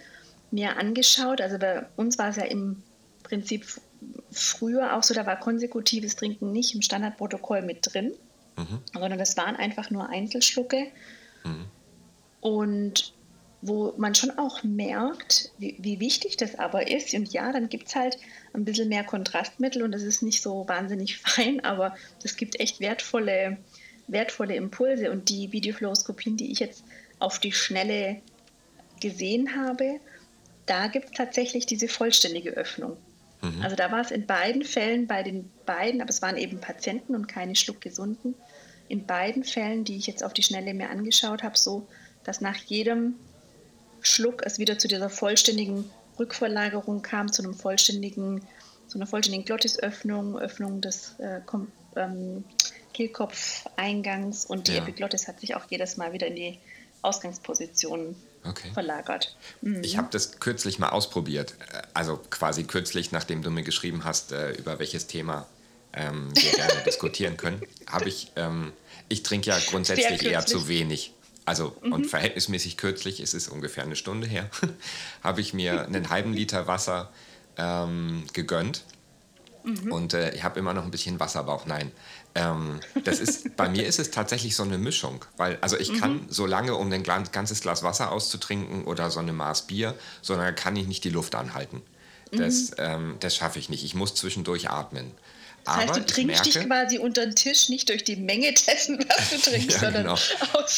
mir 0.51 0.77
angeschaut. 0.77 1.41
Also 1.41 1.57
bei 1.57 1.85
uns 1.95 2.17
war 2.17 2.29
es 2.29 2.35
ja 2.35 2.43
im 2.43 2.83
Prinzip 3.23 3.65
früher 4.31 4.95
auch 4.95 5.03
so, 5.03 5.13
da 5.13 5.25
war 5.25 5.39
konsekutives 5.39 6.15
Trinken 6.15 6.51
nicht 6.51 6.75
im 6.75 6.81
Standardprotokoll 6.81 7.61
mit 7.61 7.79
drin, 7.81 8.13
mhm. 8.55 8.79
sondern 8.93 9.19
das 9.19 9.35
waren 9.37 9.55
einfach 9.55 9.89
nur 9.89 10.09
Einzelschlucke. 10.09 10.87
Mhm. 11.43 11.65
Und 12.41 13.13
wo 13.61 13.93
man 13.97 14.15
schon 14.15 14.37
auch 14.37 14.63
merkt, 14.63 15.51
wie, 15.57 15.75
wie, 15.79 15.99
wichtig 15.99 16.37
das 16.37 16.57
aber 16.57 16.89
ist. 16.89 17.13
Und 17.13 17.31
ja, 17.33 17.51
dann 17.51 17.67
gibt 17.67 17.89
es 17.89 17.95
halt 17.95 18.17
ein 18.53 18.65
bisschen 18.65 18.89
mehr 18.89 19.03
Kontrastmittel 19.03 19.83
und 19.83 19.91
das 19.91 20.03
ist 20.03 20.23
nicht 20.23 20.41
so 20.41 20.67
wahnsinnig 20.67 21.17
fein, 21.25 21.63
aber 21.63 21.95
das 22.21 22.37
gibt 22.37 22.59
echt 22.59 22.79
wertvolle 22.79 23.57
wertvolle 24.11 24.55
Impulse 24.55 25.11
und 25.11 25.29
die 25.29 25.51
Videofluoroskopien, 25.51 26.35
die 26.35 26.51
ich 26.51 26.59
jetzt 26.59 26.83
auf 27.19 27.39
die 27.39 27.51
Schnelle 27.51 28.21
gesehen 28.99 29.55
habe, 29.55 29.99
da 30.65 30.87
gibt 30.87 31.05
es 31.05 31.11
tatsächlich 31.11 31.65
diese 31.65 31.87
vollständige 31.87 32.51
Öffnung. 32.51 32.97
Mhm. 33.41 33.61
Also 33.61 33.75
da 33.75 33.91
war 33.91 34.01
es 34.01 34.11
in 34.11 34.25
beiden 34.25 34.63
Fällen, 34.63 35.07
bei 35.07 35.23
den 35.23 35.49
beiden, 35.65 36.01
aber 36.01 36.09
es 36.09 36.21
waren 36.21 36.37
eben 36.37 36.59
Patienten 36.59 37.15
und 37.15 37.27
keine 37.27 37.55
Schluckgesunden, 37.55 38.35
in 38.87 39.05
beiden 39.05 39.43
Fällen, 39.43 39.83
die 39.83 39.97
ich 39.97 40.07
jetzt 40.07 40.23
auf 40.23 40.33
die 40.33 40.43
Schnelle 40.43 40.73
mir 40.73 40.89
angeschaut 40.89 41.43
habe, 41.43 41.57
so, 41.57 41.87
dass 42.23 42.41
nach 42.41 42.57
jedem 42.57 43.15
Schluck 44.01 44.43
es 44.45 44.59
wieder 44.59 44.77
zu 44.77 44.87
dieser 44.87 45.09
vollständigen 45.09 45.89
Rückverlagerung 46.19 47.01
kam, 47.01 47.31
zu 47.31 47.43
einem 47.43 47.53
vollständigen, 47.53 48.41
zu 48.87 48.97
einer 48.97 49.07
vollständigen 49.07 49.45
Glottisöffnung, 49.45 50.37
Öffnung 50.37 50.81
des 50.81 51.15
äh, 51.19 51.41
ähm, 51.95 52.43
Kehlkopfeingangs 52.93 54.45
und 54.45 54.67
die 54.67 54.73
ja. 54.73 54.79
Epiglottis 54.79 55.27
hat 55.27 55.39
sich 55.39 55.55
auch 55.55 55.63
jedes 55.69 55.97
Mal 55.97 56.13
wieder 56.13 56.27
in 56.27 56.35
die 56.35 56.59
Ausgangsposition 57.01 58.15
okay. 58.43 58.71
verlagert. 58.73 59.37
Mhm. 59.61 59.81
Ich 59.83 59.97
habe 59.97 60.09
das 60.11 60.39
kürzlich 60.39 60.79
mal 60.79 60.89
ausprobiert, 60.89 61.55
äh, 61.71 61.81
also 61.93 62.19
quasi 62.29 62.63
kürzlich, 62.63 63.11
nachdem 63.11 63.41
du 63.41 63.51
mir 63.51 63.63
geschrieben 63.63 64.03
hast, 64.03 64.31
äh, 64.31 64.51
über 64.51 64.79
welches 64.79 65.07
Thema 65.07 65.47
ähm, 65.93 66.31
wir 66.35 66.51
gerne 66.55 66.83
diskutieren 66.85 67.37
können, 67.37 67.61
habe 67.87 68.09
ich, 68.09 68.31
ähm, 68.35 68.73
ich 69.07 69.23
trinke 69.23 69.49
ja 69.49 69.57
grundsätzlich 69.69 70.23
eher 70.23 70.45
zu 70.45 70.67
wenig. 70.67 71.13
Also 71.49 71.75
mhm. 71.81 71.93
und 71.93 72.05
verhältnismäßig 72.05 72.77
kürzlich, 72.77 73.19
es 73.19 73.33
ist 73.33 73.47
ungefähr 73.47 73.83
eine 73.83 73.95
Stunde 73.95 74.27
her, 74.27 74.51
habe 75.23 75.41
ich 75.41 75.55
mir 75.55 75.87
einen 75.87 76.11
halben 76.11 76.31
Liter 76.31 76.67
Wasser 76.67 77.11
ähm, 77.57 78.25
gegönnt. 78.33 78.83
Mhm. 79.63 79.91
Und 79.91 80.13
äh, 80.13 80.31
ich 80.35 80.43
habe 80.43 80.59
immer 80.59 80.75
noch 80.75 80.83
ein 80.83 80.91
bisschen 80.91 81.19
Wasserbauch. 81.19 81.65
Nein, 81.65 81.91
ähm, 82.35 82.79
das 83.03 83.19
ist, 83.19 83.57
bei 83.57 83.67
mir 83.67 83.87
ist 83.87 83.97
es 83.97 84.11
tatsächlich 84.11 84.55
so 84.55 84.61
eine 84.61 84.77
Mischung, 84.77 85.25
weil 85.37 85.57
also 85.61 85.75
ich 85.75 85.99
kann 85.99 86.13
mhm. 86.13 86.25
so 86.29 86.45
lange, 86.45 86.75
um 86.75 86.91
ein 86.91 87.01
ganzes 87.01 87.61
Glas 87.61 87.81
Wasser 87.81 88.11
auszutrinken 88.11 88.83
oder 88.83 89.09
so 89.09 89.19
eine 89.19 89.33
Maß 89.33 89.63
Bier, 89.63 89.95
sondern 90.21 90.53
kann 90.53 90.75
ich 90.75 90.85
nicht 90.85 91.03
die 91.03 91.09
Luft 91.09 91.33
anhalten. 91.33 91.81
Das, 92.31 92.69
mhm. 92.69 92.75
ähm, 92.77 93.15
das 93.21 93.35
schaffe 93.35 93.57
ich 93.57 93.69
nicht. 93.69 93.83
Ich 93.83 93.95
muss 93.95 94.13
zwischendurch 94.13 94.69
atmen. 94.69 95.09
Das 95.65 95.75
heißt, 95.75 95.95
du 95.95 96.05
trinkst 96.05 96.43
merke, 96.45 96.59
dich 96.59 96.67
quasi 96.67 96.97
unter 96.97 97.25
den 97.25 97.35
Tisch 97.35 97.69
nicht 97.69 97.89
durch 97.89 98.03
die 98.03 98.15
Menge 98.15 98.53
dessen, 98.53 99.03
was 99.07 99.29
du 99.29 99.37
trinkst, 99.49 99.81
ja, 99.81 99.91
sondern 99.91 100.03
genau. 100.03 100.17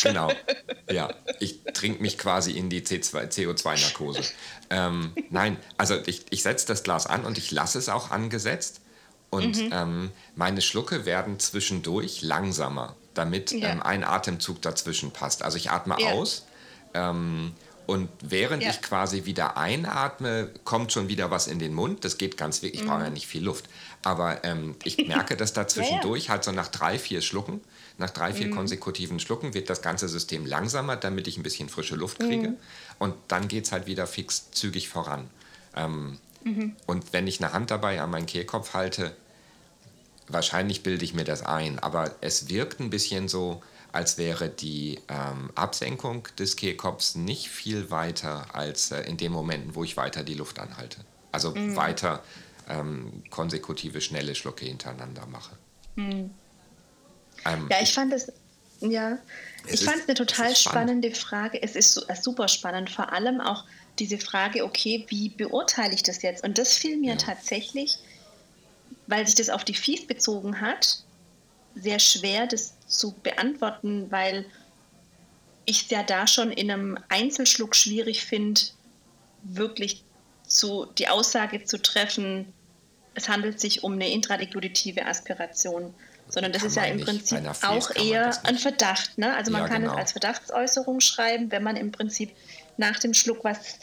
Genau. 0.03 0.33
Ja, 0.91 1.13
ich 1.39 1.61
trinke 1.73 2.01
mich 2.01 2.17
quasi 2.17 2.51
in 2.51 2.69
die 2.69 2.81
CO2-Narkose. 2.81 4.29
ähm, 4.69 5.13
nein, 5.29 5.55
also 5.77 5.95
ich, 6.05 6.25
ich 6.31 6.43
setze 6.43 6.67
das 6.67 6.83
Glas 6.83 7.07
an 7.07 7.23
und 7.23 7.37
ich 7.37 7.51
lasse 7.51 7.77
es 7.77 7.87
auch 7.87 8.11
angesetzt. 8.11 8.81
Und 9.29 9.57
mhm. 9.57 9.69
ähm, 9.71 10.11
meine 10.35 10.61
Schlucke 10.61 11.05
werden 11.05 11.39
zwischendurch 11.39 12.21
langsamer, 12.21 12.97
damit 13.13 13.51
ja. 13.51 13.69
ähm, 13.69 13.81
ein 13.81 14.03
Atemzug 14.03 14.61
dazwischen 14.61 15.11
passt. 15.11 15.43
Also 15.43 15.55
ich 15.57 15.71
atme 15.71 15.95
ja. 15.97 16.09
aus 16.09 16.45
ähm, 16.93 17.53
und 17.87 18.09
während 18.21 18.63
ja. 18.63 18.69
ich 18.69 18.81
quasi 18.81 19.25
wieder 19.25 19.57
einatme, 19.57 20.49
kommt 20.63 20.91
schon 20.91 21.07
wieder 21.07 21.31
was 21.31 21.47
in 21.47 21.59
den 21.59 21.73
Mund. 21.73 22.05
Das 22.05 22.17
geht 22.17 22.37
ganz 22.37 22.61
wirklich, 22.61 22.81
ich 22.81 22.87
brauche 22.87 23.01
ja 23.01 23.07
mhm. 23.07 23.13
nicht 23.13 23.27
viel 23.27 23.43
Luft. 23.43 23.65
Aber 24.03 24.43
ähm, 24.43 24.75
ich 24.83 24.97
merke 25.07 25.37
das 25.37 25.53
da 25.53 25.67
zwischendurch, 25.67 26.29
halt 26.29 26.43
so 26.43 26.51
nach 26.51 26.67
drei, 26.67 26.97
vier 26.97 27.21
Schlucken, 27.21 27.61
nach 27.97 28.09
drei, 28.09 28.33
vier 28.33 28.47
mhm. 28.47 28.55
konsekutiven 28.55 29.19
Schlucken 29.19 29.53
wird 29.53 29.69
das 29.69 29.81
ganze 29.81 30.09
System 30.09 30.45
langsamer, 30.45 30.95
damit 30.95 31.27
ich 31.27 31.37
ein 31.37 31.43
bisschen 31.43 31.69
frische 31.69 31.95
Luft 31.95 32.19
kriege. 32.19 32.49
Mhm. 32.49 32.57
Und 32.99 33.15
dann 33.27 33.47
geht 33.47 33.65
es 33.65 33.71
halt 33.71 33.87
wieder 33.87 34.07
fix 34.07 34.51
zügig 34.51 34.89
voran. 34.89 35.29
Ähm, 35.75 36.17
mhm. 36.43 36.75
Und 36.87 37.13
wenn 37.13 37.27
ich 37.27 37.41
eine 37.43 37.53
Hand 37.53 37.71
dabei 37.71 38.01
an 38.01 38.09
meinen 38.09 38.25
Kehlkopf 38.25 38.73
halte, 38.73 39.15
wahrscheinlich 40.27 40.83
bilde 40.83 41.05
ich 41.05 41.13
mir 41.13 41.23
das 41.23 41.43
ein, 41.43 41.79
aber 41.79 42.15
es 42.21 42.49
wirkt 42.49 42.79
ein 42.79 42.89
bisschen 42.89 43.27
so, 43.27 43.61
als 43.91 44.17
wäre 44.17 44.49
die 44.49 44.99
ähm, 45.09 45.51
Absenkung 45.55 46.27
des 46.39 46.55
Kehlkopfs 46.55 47.15
nicht 47.15 47.49
viel 47.49 47.91
weiter 47.91 48.45
als 48.53 48.91
äh, 48.91 49.01
in 49.01 49.17
den 49.17 49.31
Momenten, 49.31 49.75
wo 49.75 49.83
ich 49.83 49.97
weiter 49.97 50.23
die 50.23 50.33
Luft 50.33 50.59
anhalte. 50.59 50.99
Also 51.31 51.51
mhm. 51.51 51.75
weiter 51.75 52.23
ähm, 52.71 53.23
konsekutive, 53.29 54.01
schnelle 54.01 54.35
Schlucke 54.35 54.65
hintereinander 54.65 55.25
mache. 55.25 55.57
Mhm. 55.95 56.31
Ähm, 57.45 57.67
ja, 57.69 57.81
ich 57.81 57.93
fand 57.93 58.13
es, 58.13 58.31
ja, 58.79 59.17
ich 59.67 59.83
fand 59.83 59.97
es 59.97 60.07
eine 60.07 60.15
total 60.15 60.55
spannende 60.55 61.11
Frage. 61.11 61.61
Es 61.61 61.75
ist 61.75 61.97
äh, 62.09 62.15
super 62.15 62.47
spannend, 62.47 62.89
vor 62.89 63.11
allem 63.11 63.41
auch 63.41 63.65
diese 63.99 64.17
Frage, 64.17 64.63
okay, 64.63 65.05
wie 65.09 65.29
beurteile 65.29 65.93
ich 65.93 66.03
das 66.03 66.21
jetzt? 66.21 66.43
Und 66.43 66.57
das 66.57 66.75
fiel 66.75 66.97
mir 66.97 67.13
ja. 67.13 67.17
tatsächlich, 67.17 67.99
weil 69.07 69.25
sich 69.25 69.35
das 69.35 69.49
auf 69.49 69.65
die 69.65 69.73
Fies 69.73 70.07
bezogen 70.07 70.61
hat, 70.61 71.03
sehr 71.75 71.99
schwer, 71.99 72.47
das 72.47 72.73
zu 72.87 73.13
beantworten, 73.23 74.09
weil 74.11 74.45
ich 75.65 75.83
es 75.83 75.89
ja 75.89 76.03
da 76.03 76.27
schon 76.27 76.51
in 76.51 76.71
einem 76.71 76.97
Einzelschluck 77.09 77.75
schwierig 77.75 78.25
finde, 78.25 78.61
wirklich 79.43 80.03
zu, 80.47 80.85
die 80.97 81.07
Aussage 81.07 81.63
zu 81.63 81.81
treffen, 81.81 82.53
es 83.13 83.29
handelt 83.29 83.59
sich 83.59 83.83
um 83.83 83.93
eine 83.93 84.09
intradeglutive 84.09 85.05
Aspiration. 85.05 85.93
Sondern 86.29 86.53
das 86.53 86.61
kann 86.61 86.69
ist 86.69 86.75
ja 86.77 86.83
im 86.83 87.01
Prinzip 87.01 87.41
auch 87.63 87.93
eher 87.95 88.31
ein 88.45 88.57
Verdacht. 88.57 89.17
Ne? 89.17 89.35
Also 89.35 89.51
man 89.51 89.63
ja, 89.63 89.67
kann 89.67 89.81
genau. 89.81 89.93
es 89.93 89.99
als 89.99 90.11
Verdachtsäußerung 90.13 91.01
schreiben, 91.01 91.51
wenn 91.51 91.63
man 91.63 91.75
im 91.75 91.91
Prinzip 91.91 92.31
nach 92.77 92.99
dem 92.99 93.13
Schluck 93.13 93.43
was, 93.43 93.79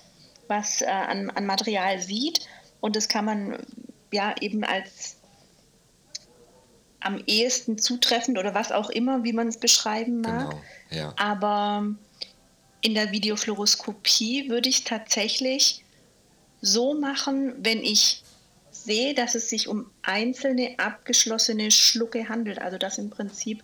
was 0.47 0.81
äh, 0.81 0.87
an, 0.87 1.31
an 1.31 1.45
Material 1.45 2.01
sieht. 2.01 2.41
Und 2.81 2.97
das 2.97 3.09
kann 3.09 3.27
man 3.27 3.59
ja 4.13 4.35
eben 4.41 4.65
als 4.65 5.17
am 7.01 7.23
ehesten 7.27 7.79
zutreffend 7.79 8.39
oder 8.39 8.55
was 8.55 8.73
auch 8.73 8.89
immer, 8.89 9.25
wie 9.25 9.33
man 9.33 9.49
es 9.49 9.59
beschreiben 9.59 10.23
mag. 10.23 10.51
Genau, 10.51 10.63
ja. 10.91 11.15
Aber 11.17 11.87
in 12.81 12.95
der 12.95 13.13
Videofluoroskopie 13.13 14.49
würde 14.49 14.69
ich 14.69 14.79
es 14.79 14.85
tatsächlich 14.85 15.85
so 16.61 16.95
machen, 16.95 17.55
wenn 17.59 17.83
ich 17.83 18.23
sehe, 18.89 19.15
dass 19.15 19.35
es 19.35 19.51
sich 19.51 19.69
um 19.69 19.91
einzelne 20.01 20.79
abgeschlossene 20.79 21.71
Schlucke 21.71 22.29
handelt, 22.29 22.59
also 22.59 22.79
dass 22.79 22.97
im 22.97 23.11
Prinzip 23.11 23.63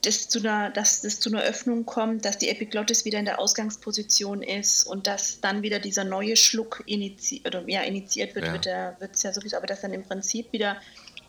das 0.00 0.28
zu, 0.28 0.38
einer, 0.38 0.70
dass 0.70 1.02
das 1.02 1.20
zu 1.20 1.30
einer 1.30 1.42
Öffnung 1.42 1.84
kommt, 1.84 2.24
dass 2.24 2.38
die 2.38 2.48
Epiglottis 2.48 3.04
wieder 3.04 3.18
in 3.18 3.26
der 3.26 3.38
Ausgangsposition 3.38 4.42
ist 4.42 4.84
und 4.84 5.06
dass 5.06 5.40
dann 5.40 5.62
wieder 5.62 5.78
dieser 5.78 6.04
neue 6.04 6.36
Schluck 6.36 6.82
inizi 6.86 7.42
oder, 7.46 7.62
ja, 7.68 7.82
initiiert 7.82 8.34
wird, 8.34 8.66
ja. 8.66 8.96
wird 8.98 9.14
es 9.14 9.22
ja 9.22 9.32
sowieso, 9.32 9.58
aber 9.58 9.66
dass 9.66 9.82
dann 9.82 9.92
im 9.92 10.04
Prinzip 10.04 10.52
wieder 10.52 10.76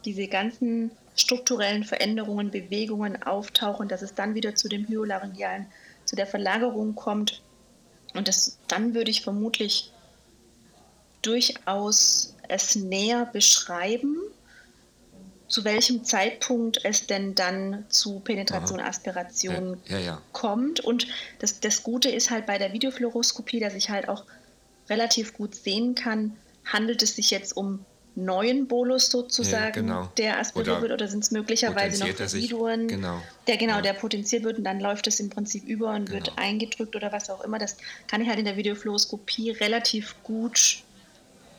diese 0.05 0.27
ganzen 0.27 0.91
strukturellen 1.15 1.83
Veränderungen, 1.83 2.51
Bewegungen 2.51 3.21
auftauchen, 3.23 3.87
dass 3.89 4.01
es 4.01 4.13
dann 4.13 4.35
wieder 4.35 4.55
zu 4.55 4.69
dem 4.69 4.87
Hyolaryngealen, 4.87 5.67
zu 6.05 6.15
der 6.15 6.27
Verlagerung 6.27 6.95
kommt. 6.95 7.41
Und 8.13 8.27
das, 8.27 8.57
dann 8.67 8.93
würde 8.93 9.11
ich 9.11 9.21
vermutlich 9.21 9.91
durchaus 11.25 12.35
es 12.47 12.75
näher 12.75 13.25
beschreiben, 13.31 14.17
zu 15.47 15.63
welchem 15.63 16.03
Zeitpunkt 16.03 16.83
es 16.83 17.07
denn 17.07 17.35
dann 17.35 17.85
zu 17.89 18.19
Penetration, 18.19 18.79
Aha. 18.79 18.89
Aspiration 18.89 19.77
ja, 19.85 19.97
ja, 19.97 20.05
ja. 20.05 20.21
kommt. 20.31 20.79
Und 20.79 21.07
das, 21.39 21.59
das 21.59 21.83
Gute 21.83 22.09
ist 22.09 22.31
halt 22.31 22.45
bei 22.45 22.57
der 22.57 22.73
Videofluoroskopie, 22.73 23.59
dass 23.59 23.75
ich 23.75 23.89
halt 23.89 24.09
auch 24.09 24.23
relativ 24.89 25.33
gut 25.33 25.55
sehen 25.55 25.95
kann, 25.95 26.35
handelt 26.65 27.03
es 27.03 27.15
sich 27.15 27.31
jetzt 27.31 27.55
um 27.55 27.85
neuen 28.15 28.67
Bolus 28.67 29.09
sozusagen, 29.09 29.73
genau. 29.73 30.09
der 30.17 30.39
aspiriert 30.39 30.81
wird, 30.81 30.91
oder 30.93 31.07
sind 31.07 31.23
es 31.23 31.31
möglicherweise 31.31 32.05
noch 32.05 32.17
Residuen, 32.17 32.87
genau. 32.87 33.21
der 33.47 33.57
genau, 33.57 33.81
der 33.81 33.93
potenziert 33.93 34.43
wird 34.43 34.57
und 34.57 34.63
dann 34.63 34.79
läuft 34.79 35.07
es 35.07 35.19
im 35.19 35.29
Prinzip 35.29 35.65
über 35.65 35.89
und 35.89 36.05
genau. 36.05 36.13
wird 36.13 36.37
eingedrückt 36.37 36.95
oder 36.95 37.11
was 37.11 37.29
auch 37.29 37.43
immer. 37.43 37.59
Das 37.59 37.75
kann 38.07 38.21
ich 38.21 38.29
halt 38.29 38.39
in 38.39 38.45
der 38.45 38.55
Videofluoroskopie 38.55 39.51
relativ 39.51 40.15
gut 40.23 40.83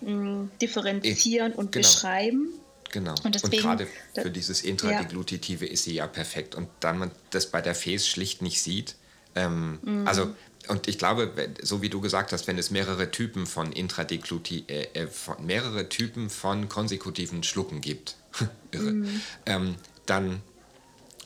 mh, 0.00 0.48
differenzieren 0.60 1.52
ich, 1.52 1.58
und 1.58 1.72
genau. 1.72 1.86
beschreiben. 1.86 2.48
Genau. 2.92 3.14
Und, 3.24 3.34
deswegen, 3.34 3.56
und 3.56 3.62
gerade 3.62 3.86
für 4.14 4.30
dieses 4.30 4.62
Intradeglutitive 4.62 5.66
ja. 5.66 5.72
ist 5.72 5.84
sie 5.84 5.94
ja 5.94 6.06
perfekt. 6.06 6.54
Und 6.54 6.68
dann 6.80 6.98
man 6.98 7.10
das 7.30 7.50
bei 7.50 7.60
der 7.60 7.74
Fes 7.74 8.06
schlicht 8.08 8.42
nicht 8.42 8.62
sieht, 8.62 8.96
ähm, 9.34 9.78
mhm. 9.82 10.06
also 10.06 10.34
und 10.68 10.88
ich 10.88 10.98
glaube, 10.98 11.30
so 11.62 11.80
wie 11.80 11.88
du 11.88 12.00
gesagt 12.00 12.32
hast, 12.32 12.46
wenn 12.46 12.58
es 12.58 12.70
mehrere 12.70 13.10
Typen 13.10 13.46
von 13.46 13.72
Intradegluti, 13.72 14.64
äh, 14.66 14.88
äh, 14.94 15.06
von, 15.06 15.44
mehrere 15.44 15.88
Typen 15.88 16.28
von 16.28 16.68
konsekutiven 16.68 17.42
Schlucken 17.42 17.80
gibt, 17.80 18.16
irre, 18.72 18.92
mhm. 18.92 19.20
ähm, 19.46 19.74
dann 20.06 20.42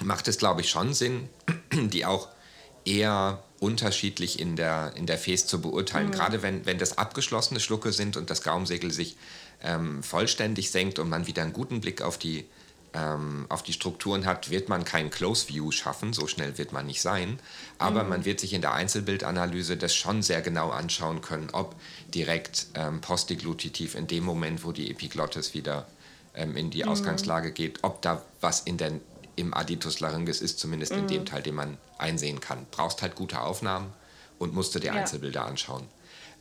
macht 0.03 0.29
es, 0.29 0.39
glaube 0.39 0.61
ich, 0.61 0.71
schon 0.71 0.93
Sinn, 0.95 1.29
die 1.73 2.05
auch 2.05 2.29
eher 2.85 3.43
unterschiedlich 3.61 4.41
in 4.41 4.57
der, 4.57 4.93
in 4.97 5.07
der 5.07 5.19
Fes 5.19 5.47
zu 5.47 5.61
beurteilen. 5.61 6.09
Mhm. 6.09 6.13
Gerade 6.13 6.43
wenn, 6.43 6.67
wenn 6.67 6.79
das 6.79 6.99
abgeschlossene 6.99 7.61
Schlucke 7.61 7.93
sind 7.93 8.17
und 8.17 8.31
das 8.31 8.43
Gaumsegel 8.43 8.91
sich 8.91 9.17
ähm, 9.63 10.03
vollständig 10.03 10.71
senkt 10.71 10.99
und 10.99 11.09
man 11.09 11.27
wieder 11.27 11.43
einen 11.43 11.53
guten 11.53 11.81
Blick 11.81 12.03
auf 12.03 12.19
die 12.19 12.47
ähm, 12.93 13.47
auf 13.49 13.63
die 13.63 13.73
Strukturen 13.73 14.27
hat, 14.27 14.51
wird 14.51 14.69
man 14.69 14.85
kein 14.85 15.11
Close 15.11 15.49
View 15.49 15.71
schaffen, 15.71 16.13
so 16.13 16.27
schnell 16.27 16.59
wird 16.59 16.73
man 16.73 16.87
nicht 16.87 17.01
sein, 17.01 17.39
aber 17.79 18.03
mhm. 18.03 18.09
man 18.09 18.25
wird 18.25 18.41
sich 18.41 18.53
in 18.53 18.63
der 18.63 18.73
Einzelbildanalyse 18.73 19.77
das 19.77 19.95
schon 19.95 20.23
sehr 20.23 20.43
genau 20.43 20.71
anschauen 20.71 21.21
können, 21.21 21.51
ob 21.53 21.77
direkt 22.13 22.67
ähm, 22.75 23.01
postdeglutitiv 23.01 23.95
in 23.95 24.09
dem 24.09 24.25
Moment, 24.25 24.65
wo 24.65 24.73
die 24.73 24.91
Epiglottis 24.91 25.55
wieder 25.55 25.87
ähm, 26.35 26.57
in 26.57 26.71
die 26.71 26.83
mhm. 26.83 26.89
Ausgangslage 26.89 27.53
geht, 27.53 27.79
ob 27.83 28.03
da 28.03 28.23
was 28.41 28.61
in 28.61 28.77
der 28.77 28.93
im 29.37 29.55
Aditus 29.55 30.01
larynx 30.01 30.41
ist, 30.41 30.59
zumindest 30.59 30.93
in 30.93 31.07
dem 31.07 31.25
Teil, 31.25 31.43
den 31.43 31.55
man 31.55 31.79
einsehen 31.99 32.41
kann. 32.41 32.67
Brauchst 32.71 33.03
halt 33.03 33.15
gute 33.15 33.41
Aufnahmen 33.41 33.93
und 34.39 34.55
musst 34.55 34.75
du 34.75 34.79
dir 34.79 34.89
ja. 34.89 34.93
Einzelbilder 34.95 35.45
anschauen. 35.45 35.87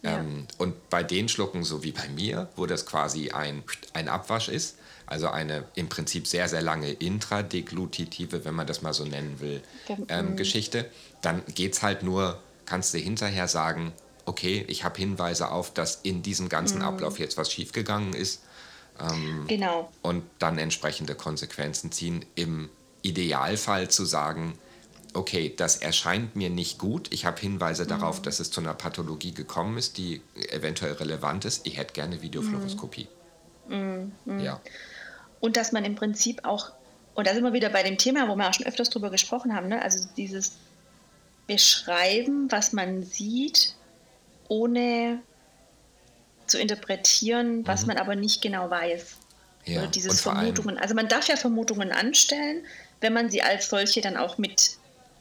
Ja. 0.01 0.17
Ähm, 0.19 0.47
und 0.57 0.89
bei 0.89 1.03
den 1.03 1.27
Schlucken, 1.29 1.63
so 1.63 1.83
wie 1.83 1.91
bei 1.91 2.07
mir, 2.09 2.49
wo 2.55 2.65
das 2.65 2.85
quasi 2.85 3.31
ein, 3.31 3.63
ein 3.93 4.07
Abwasch 4.07 4.49
ist, 4.49 4.77
also 5.05 5.27
eine 5.29 5.65
im 5.75 5.89
Prinzip 5.89 6.27
sehr, 6.27 6.47
sehr 6.47 6.61
lange 6.61 6.91
intradeglutitive, 6.91 8.45
wenn 8.45 8.53
man 8.53 8.67
das 8.67 8.81
mal 8.81 8.93
so 8.93 9.05
nennen 9.05 9.39
will, 9.39 9.61
ähm, 10.07 10.35
Geschichte, 10.37 10.89
dann 11.21 11.41
geht 11.55 11.73
es 11.73 11.81
halt 11.81 12.03
nur, 12.03 12.39
kannst 12.65 12.93
du 12.93 12.99
hinterher 12.99 13.47
sagen, 13.47 13.91
okay, 14.25 14.63
ich 14.67 14.83
habe 14.83 14.97
Hinweise 14.99 15.51
auf, 15.51 15.73
dass 15.73 15.99
in 16.03 16.21
diesem 16.21 16.47
ganzen 16.47 16.77
mhm. 16.77 16.85
Ablauf 16.85 17.19
jetzt 17.19 17.37
was 17.37 17.51
schiefgegangen 17.51 18.13
ist. 18.13 18.43
Ähm, 19.01 19.45
genau. 19.47 19.91
Und 20.01 20.23
dann 20.37 20.57
entsprechende 20.57 21.15
Konsequenzen 21.15 21.91
ziehen. 21.91 22.25
Im 22.35 22.69
Idealfall 23.01 23.89
zu 23.89 24.05
sagen, 24.05 24.57
okay, 25.13 25.53
das 25.55 25.77
erscheint 25.77 26.35
mir 26.35 26.49
nicht 26.49 26.77
gut. 26.77 27.11
Ich 27.11 27.25
habe 27.25 27.39
Hinweise 27.39 27.83
mhm. 27.83 27.89
darauf, 27.89 28.21
dass 28.21 28.39
es 28.39 28.51
zu 28.51 28.61
einer 28.61 28.73
Pathologie 28.73 29.33
gekommen 29.33 29.77
ist, 29.77 29.97
die 29.97 30.21
eventuell 30.51 30.93
relevant 30.93 31.45
ist. 31.45 31.65
Ich 31.65 31.77
hätte 31.77 31.93
gerne 31.93 32.21
Videofluoroskopie. 32.21 33.07
Mhm. 33.67 34.11
Mhm. 34.25 34.39
Ja. 34.39 34.61
Und 35.39 35.57
dass 35.57 35.71
man 35.71 35.85
im 35.85 35.95
Prinzip 35.95 36.45
auch, 36.45 36.71
und 37.15 37.27
da 37.27 37.33
sind 37.33 37.43
wir 37.43 37.53
wieder 37.53 37.69
bei 37.69 37.83
dem 37.83 37.97
Thema, 37.97 38.27
wo 38.27 38.35
wir 38.35 38.47
auch 38.47 38.53
schon 38.53 38.65
öfters 38.65 38.89
drüber 38.89 39.09
gesprochen 39.09 39.55
haben, 39.55 39.67
ne? 39.67 39.81
also 39.81 40.07
dieses 40.17 40.53
Beschreiben, 41.47 42.51
was 42.51 42.73
man 42.73 43.03
sieht, 43.03 43.75
ohne 44.47 45.19
zu 46.45 46.59
interpretieren, 46.59 47.65
was 47.65 47.81
mhm. 47.81 47.87
man 47.89 47.97
aber 47.97 48.15
nicht 48.15 48.41
genau 48.41 48.69
weiß. 48.69 49.17
Ja, 49.65 49.81
Oder 49.81 49.87
dieses 49.87 50.21
Vermutungen. 50.21 50.77
Also 50.77 50.95
man 50.95 51.07
darf 51.07 51.27
ja 51.27 51.35
Vermutungen 51.35 51.91
anstellen, 51.91 52.63
wenn 53.01 53.13
man 53.13 53.29
sie 53.29 53.41
als 53.41 53.69
solche 53.69 54.01
dann 54.01 54.17
auch 54.17 54.37
mit 54.37 54.77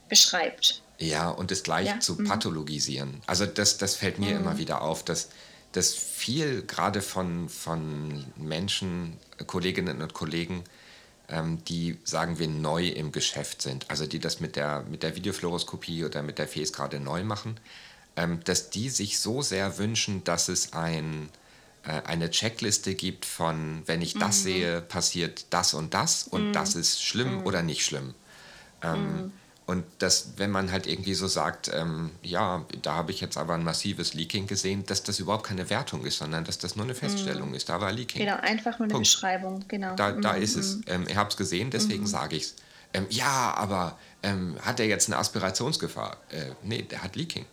beschreibt. 0.08 0.82
Ja, 0.98 1.28
und 1.28 1.52
es 1.52 1.62
gleich 1.62 1.86
ja. 1.86 2.00
zu 2.00 2.14
mhm. 2.14 2.24
pathologisieren. 2.24 3.22
Also 3.26 3.46
das, 3.46 3.78
das 3.78 3.94
fällt 3.94 4.18
mir 4.18 4.34
mhm. 4.34 4.40
immer 4.40 4.58
wieder 4.58 4.82
auf, 4.82 5.04
dass, 5.04 5.28
dass 5.72 5.94
viel 5.94 6.62
gerade 6.62 7.02
von, 7.02 7.48
von 7.48 8.24
Menschen, 8.36 9.16
Kolleginnen 9.46 10.02
und 10.02 10.14
Kollegen, 10.14 10.64
ähm, 11.28 11.62
die, 11.64 11.98
sagen 12.04 12.38
wir, 12.38 12.48
neu 12.48 12.88
im 12.88 13.12
Geschäft 13.12 13.62
sind, 13.62 13.88
also 13.90 14.06
die 14.06 14.18
das 14.18 14.40
mit 14.40 14.56
der, 14.56 14.84
mit 14.90 15.02
der 15.02 15.14
Videofluoroskopie 15.14 16.04
oder 16.04 16.22
mit 16.22 16.38
der 16.38 16.48
FES 16.48 16.72
gerade 16.72 16.98
neu 16.98 17.22
machen, 17.22 17.60
ähm, 18.16 18.40
dass 18.44 18.70
die 18.70 18.88
sich 18.88 19.20
so 19.20 19.42
sehr 19.42 19.78
wünschen, 19.78 20.24
dass 20.24 20.48
es 20.48 20.72
ein, 20.72 21.28
eine 21.82 22.30
Checkliste 22.30 22.94
gibt 22.94 23.24
von, 23.24 23.82
wenn 23.86 24.02
ich 24.02 24.14
das 24.14 24.40
mhm. 24.40 24.42
sehe, 24.42 24.80
passiert 24.82 25.46
das 25.50 25.74
und 25.74 25.94
das 25.94 26.24
und 26.24 26.48
mhm. 26.48 26.52
das 26.52 26.74
ist 26.74 27.02
schlimm 27.02 27.36
mhm. 27.36 27.46
oder 27.46 27.62
nicht 27.62 27.84
schlimm. 27.84 28.14
Ähm, 28.82 29.00
mhm. 29.00 29.32
und 29.66 29.84
dass, 29.98 30.34
wenn 30.36 30.50
man 30.50 30.70
halt 30.70 30.86
irgendwie 30.86 31.14
so 31.14 31.26
sagt, 31.26 31.70
ähm, 31.72 32.10
ja, 32.22 32.64
da 32.82 32.94
habe 32.94 33.10
ich 33.10 33.20
jetzt 33.20 33.36
aber 33.36 33.54
ein 33.54 33.64
massives 33.64 34.14
Leaking 34.14 34.46
gesehen, 34.46 34.84
dass 34.86 35.02
das 35.02 35.18
überhaupt 35.18 35.46
keine 35.46 35.68
Wertung 35.70 36.04
ist, 36.04 36.18
sondern 36.18 36.44
dass 36.44 36.58
das 36.58 36.76
nur 36.76 36.84
eine 36.84 36.94
Feststellung 36.94 37.50
mhm. 37.50 37.54
ist. 37.54 37.68
Da 37.68 37.80
war 37.80 37.90
Leaking. 37.90 38.20
Genau, 38.20 38.36
einfach 38.36 38.78
nur 38.78 38.84
eine 38.84 38.92
Punkt. 38.92 39.08
Beschreibung. 39.08 39.64
Genau. 39.68 39.94
Da, 39.96 40.12
da 40.12 40.34
mhm. 40.34 40.42
ist 40.42 40.56
es. 40.56 40.80
Ähm, 40.86 41.06
ihr 41.08 41.16
habt 41.16 41.32
es 41.32 41.36
gesehen, 41.36 41.70
deswegen 41.70 42.06
sage 42.06 42.36
ich 42.36 42.42
es. 42.44 42.56
Ähm, 42.94 43.06
ja, 43.10 43.54
aber 43.56 43.98
ähm, 44.22 44.56
hat 44.62 44.80
er 44.80 44.86
jetzt 44.86 45.08
eine 45.08 45.18
Aspirationsgefahr? 45.18 46.16
Äh, 46.30 46.52
nee, 46.62 46.82
der 46.82 47.02
hat 47.02 47.16
Leaking 47.16 47.46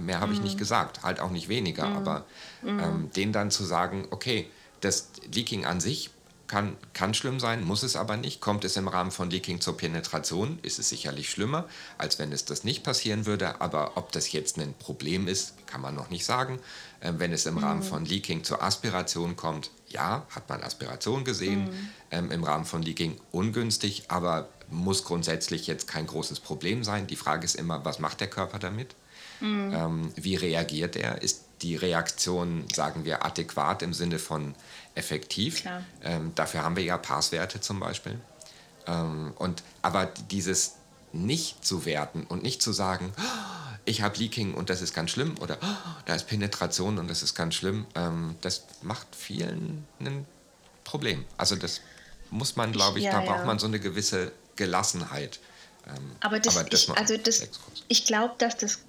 mehr 0.00 0.20
habe 0.20 0.32
ich 0.32 0.40
nicht 0.40 0.54
mhm. 0.54 0.58
gesagt, 0.58 1.02
halt 1.02 1.20
auch 1.20 1.30
nicht 1.30 1.48
weniger, 1.48 1.86
mhm. 1.86 1.96
aber 1.96 2.24
mhm. 2.62 2.80
ähm, 2.80 3.10
denen 3.14 3.32
dann 3.32 3.50
zu 3.50 3.64
sagen, 3.64 4.06
okay, 4.10 4.48
das 4.80 5.10
Leaking 5.32 5.64
an 5.64 5.80
sich 5.80 6.10
kann, 6.46 6.76
kann 6.92 7.14
schlimm 7.14 7.40
sein, 7.40 7.64
muss 7.64 7.82
es 7.82 7.96
aber 7.96 8.16
nicht. 8.16 8.40
Kommt 8.40 8.64
es 8.64 8.76
im 8.76 8.88
Rahmen 8.88 9.10
von 9.10 9.30
Leaking 9.30 9.60
zur 9.60 9.76
Penetration, 9.76 10.58
ist 10.62 10.78
es 10.78 10.88
sicherlich 10.88 11.30
schlimmer, 11.30 11.64
als 11.98 12.18
wenn 12.18 12.32
es 12.32 12.44
das 12.44 12.64
nicht 12.64 12.84
passieren 12.84 13.26
würde. 13.26 13.60
Aber 13.60 13.96
ob 13.96 14.12
das 14.12 14.32
jetzt 14.32 14.58
ein 14.58 14.74
Problem 14.74 15.28
ist, 15.28 15.54
kann 15.66 15.80
man 15.80 15.94
noch 15.94 16.10
nicht 16.10 16.24
sagen. 16.24 16.58
Ähm, 17.00 17.18
wenn 17.18 17.32
es 17.32 17.46
im 17.46 17.54
mhm. 17.54 17.64
Rahmen 17.64 17.82
von 17.82 18.04
Leaking 18.04 18.44
zur 18.44 18.62
Aspiration 18.62 19.36
kommt, 19.36 19.70
ja, 19.88 20.26
hat 20.30 20.48
man 20.48 20.62
Aspiration 20.62 21.24
gesehen. 21.24 21.64
Mhm. 21.64 21.88
Ähm, 22.10 22.30
Im 22.30 22.44
Rahmen 22.44 22.64
von 22.64 22.82
Leaking 22.82 23.20
ungünstig, 23.32 24.04
aber 24.08 24.48
muss 24.70 25.04
grundsätzlich 25.04 25.66
jetzt 25.66 25.86
kein 25.86 26.06
großes 26.06 26.40
Problem 26.40 26.84
sein. 26.84 27.06
Die 27.06 27.16
Frage 27.16 27.44
ist 27.44 27.54
immer, 27.54 27.84
was 27.84 27.98
macht 27.98 28.20
der 28.20 28.28
Körper 28.28 28.58
damit? 28.58 28.94
Mhm. 29.40 29.74
Ähm, 29.74 30.12
wie 30.16 30.36
reagiert 30.36 30.96
er? 30.96 31.22
Ist 31.22 31.44
die 31.62 31.76
Reaktion, 31.76 32.64
sagen 32.74 33.04
wir, 33.04 33.24
adäquat 33.24 33.82
im 33.82 33.94
Sinne 33.94 34.18
von 34.18 34.54
effektiv? 34.94 35.64
Ähm, 36.02 36.32
dafür 36.34 36.62
haben 36.62 36.76
wir 36.76 36.84
ja 36.84 36.98
Passwerte 36.98 37.60
zum 37.60 37.80
Beispiel. 37.80 38.18
Ähm, 38.86 39.32
und, 39.36 39.62
aber 39.82 40.06
dieses 40.30 40.74
nicht 41.12 41.64
zu 41.64 41.84
werten 41.84 42.24
und 42.24 42.42
nicht 42.42 42.62
zu 42.62 42.72
sagen, 42.72 43.12
ich 43.84 44.02
habe 44.02 44.18
Leaking 44.18 44.54
und 44.54 44.68
das 44.68 44.82
ist 44.82 44.94
ganz 44.94 45.12
schlimm 45.12 45.36
oder 45.40 45.58
da 46.04 46.14
ist 46.14 46.26
Penetration 46.26 46.98
und 46.98 47.08
das 47.08 47.22
ist 47.22 47.34
ganz 47.34 47.54
schlimm, 47.54 47.86
ähm, 47.94 48.36
das 48.40 48.64
macht 48.82 49.06
vielen 49.16 49.86
ein 50.00 50.26
Problem. 50.84 51.24
Also 51.36 51.56
das 51.56 51.80
muss 52.30 52.56
man, 52.56 52.72
glaube 52.72 52.98
ich, 52.98 53.04
ja, 53.04 53.12
da 53.12 53.22
ja. 53.22 53.32
braucht 53.32 53.46
man 53.46 53.58
so 53.58 53.66
eine 53.66 53.80
gewisse 53.80 54.32
Gelassenheit. 54.56 55.38
Ähm, 55.86 55.94
aber 56.20 56.40
das, 56.40 56.56
aber 56.56 56.68
das 56.68 56.82
ich, 56.82 56.90
also 56.90 57.16
das, 57.16 57.48
ich 57.88 58.04
glaube, 58.04 58.34
dass 58.38 58.56
das 58.56 58.80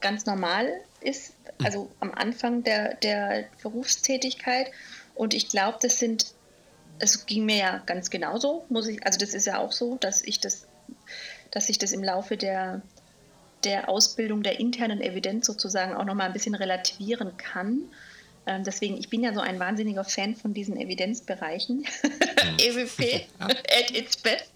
ganz 0.00 0.26
normal 0.26 0.68
ist, 1.00 1.34
also 1.62 1.90
am 2.00 2.12
Anfang 2.12 2.62
der, 2.62 2.94
der 2.94 3.44
Berufstätigkeit. 3.62 4.70
Und 5.14 5.34
ich 5.34 5.48
glaube, 5.48 5.78
das 5.80 5.98
sind, 5.98 6.26
es 6.98 7.26
ging 7.26 7.44
mir 7.44 7.56
ja 7.56 7.82
ganz 7.86 8.10
genauso, 8.10 8.64
muss 8.68 8.86
ich, 8.88 9.04
also 9.04 9.18
das 9.18 9.34
ist 9.34 9.46
ja 9.46 9.58
auch 9.58 9.72
so, 9.72 9.96
dass 9.96 10.22
ich 10.22 10.40
das, 10.40 10.66
dass 11.50 11.68
ich 11.68 11.78
das 11.78 11.92
im 11.92 12.02
Laufe 12.02 12.36
der, 12.36 12.82
der 13.64 13.88
Ausbildung 13.88 14.42
der 14.42 14.60
internen 14.60 15.00
Evidenz 15.00 15.46
sozusagen 15.46 15.94
auch 15.94 16.04
nochmal 16.04 16.26
ein 16.26 16.32
bisschen 16.32 16.54
relativieren 16.54 17.36
kann 17.36 17.82
deswegen, 18.46 18.96
ich 18.98 19.08
bin 19.08 19.22
ja 19.22 19.32
so 19.32 19.40
ein 19.40 19.58
wahnsinniger 19.58 20.04
Fan 20.04 20.34
von 20.34 20.54
diesen 20.54 20.76
Evidenzbereichen. 20.76 21.86
Mhm. 22.40 22.58
EWP 22.58 23.26
at 23.38 23.90
its 23.90 24.16
best. 24.16 24.50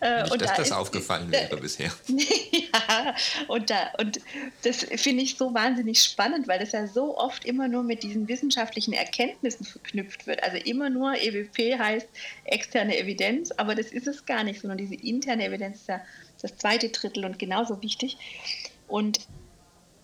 Äh, 0.00 0.22
Nicht, 0.22 0.32
und 0.32 0.42
dass 0.42 0.50
da 0.50 0.56
das 0.56 0.68
ist, 0.68 0.72
aufgefallen 0.72 1.30
wäre 1.30 1.56
bisher. 1.56 1.92
ja, 2.08 3.14
und, 3.48 3.70
da, 3.70 3.90
und 3.98 4.20
das 4.62 4.84
finde 4.84 5.22
ich 5.22 5.36
so 5.36 5.52
wahnsinnig 5.54 6.02
spannend, 6.02 6.48
weil 6.48 6.58
das 6.58 6.72
ja 6.72 6.86
so 6.86 7.16
oft 7.16 7.44
immer 7.44 7.68
nur 7.68 7.82
mit 7.82 8.02
diesen 8.02 8.28
wissenschaftlichen 8.28 8.92
Erkenntnissen 8.92 9.64
verknüpft 9.64 10.26
wird. 10.26 10.42
Also 10.42 10.56
immer 10.56 10.90
nur 10.90 11.14
EWP 11.14 11.78
heißt 11.78 12.08
externe 12.44 12.98
Evidenz, 12.98 13.50
aber 13.52 13.74
das 13.74 13.86
ist 13.88 14.06
es 14.06 14.24
gar 14.26 14.44
nicht, 14.44 14.60
sondern 14.60 14.78
diese 14.78 14.94
interne 14.94 15.46
Evidenz 15.46 15.80
ist 15.80 15.88
ja 15.88 16.00
das 16.40 16.56
zweite 16.56 16.88
Drittel 16.88 17.24
und 17.24 17.38
genauso 17.38 17.82
wichtig. 17.82 18.16
Und 18.88 19.20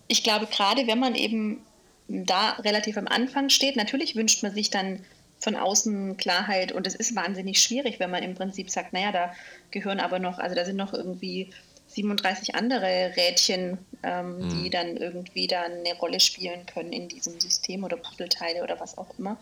ich 0.07 0.23
glaube, 0.23 0.47
gerade 0.47 0.87
wenn 0.87 0.99
man 0.99 1.15
eben 1.15 1.63
da 2.07 2.51
relativ 2.51 2.97
am 2.97 3.07
Anfang 3.07 3.49
steht. 3.49 3.75
Natürlich 3.75 4.15
wünscht 4.15 4.43
man 4.43 4.53
sich 4.53 4.69
dann 4.69 4.99
von 5.39 5.55
außen 5.55 6.15
Klarheit 6.17 6.71
und 6.71 6.87
es 6.87 6.95
ist 6.95 7.15
wahnsinnig 7.15 7.61
schwierig, 7.61 7.99
wenn 7.99 8.09
man 8.09 8.23
im 8.23 8.33
Prinzip 8.33 8.69
sagt, 8.69 8.93
naja, 8.93 9.11
da 9.11 9.33
gehören 9.71 9.99
aber 9.99 10.19
noch, 10.19 10.39
also 10.39 10.55
da 10.55 10.63
sind 10.63 10.77
noch 10.77 10.93
irgendwie 10.93 11.49
37 11.87 12.55
andere 12.55 13.13
Rädchen, 13.15 13.77
ähm, 14.03 14.37
mhm. 14.37 14.49
die 14.49 14.69
dann 14.69 14.97
irgendwie 14.97 15.47
da 15.47 15.63
eine 15.63 15.93
Rolle 15.99 16.19
spielen 16.19 16.65
können 16.65 16.93
in 16.93 17.07
diesem 17.07 17.39
System 17.39 17.83
oder 17.83 17.97
Puzzleteile 17.97 18.63
oder 18.63 18.79
was 18.79 18.97
auch 18.97 19.19
immer. 19.19 19.37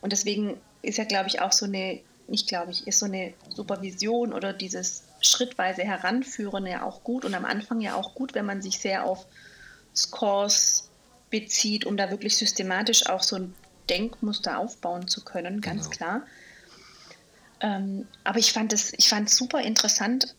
Und 0.00 0.12
deswegen 0.12 0.56
ist 0.82 0.98
ja, 0.98 1.04
glaube 1.04 1.28
ich, 1.28 1.40
auch 1.40 1.52
so 1.52 1.66
eine, 1.66 2.00
nicht 2.26 2.48
glaube 2.48 2.70
ich, 2.70 2.86
ist 2.86 2.98
so 2.98 3.06
eine 3.06 3.34
Supervision 3.50 4.32
oder 4.32 4.52
dieses 4.52 5.04
schrittweise 5.20 5.82
Heranführen 5.82 6.66
ja 6.66 6.82
auch 6.82 7.04
gut 7.04 7.24
und 7.24 7.34
am 7.34 7.44
Anfang 7.44 7.80
ja 7.80 7.94
auch 7.94 8.14
gut, 8.14 8.34
wenn 8.34 8.46
man 8.46 8.62
sich 8.62 8.78
sehr 8.78 9.04
auf 9.04 9.26
Scores 9.94 10.89
bezieht, 11.30 11.84
um 11.84 11.96
da 11.96 12.10
wirklich 12.10 12.36
systematisch 12.36 13.06
auch 13.06 13.22
so 13.22 13.36
ein 13.36 13.54
Denkmuster 13.88 14.58
aufbauen 14.58 15.08
zu 15.08 15.24
können, 15.24 15.60
ganz 15.60 15.90
genau. 15.90 15.96
klar. 15.96 16.22
Ähm, 17.60 18.06
aber 18.24 18.38
ich 18.38 18.52
fand 18.52 18.72
es 18.72 18.92
ich 18.96 19.08
fand 19.08 19.28
super 19.28 19.60
interessant, 19.60 20.34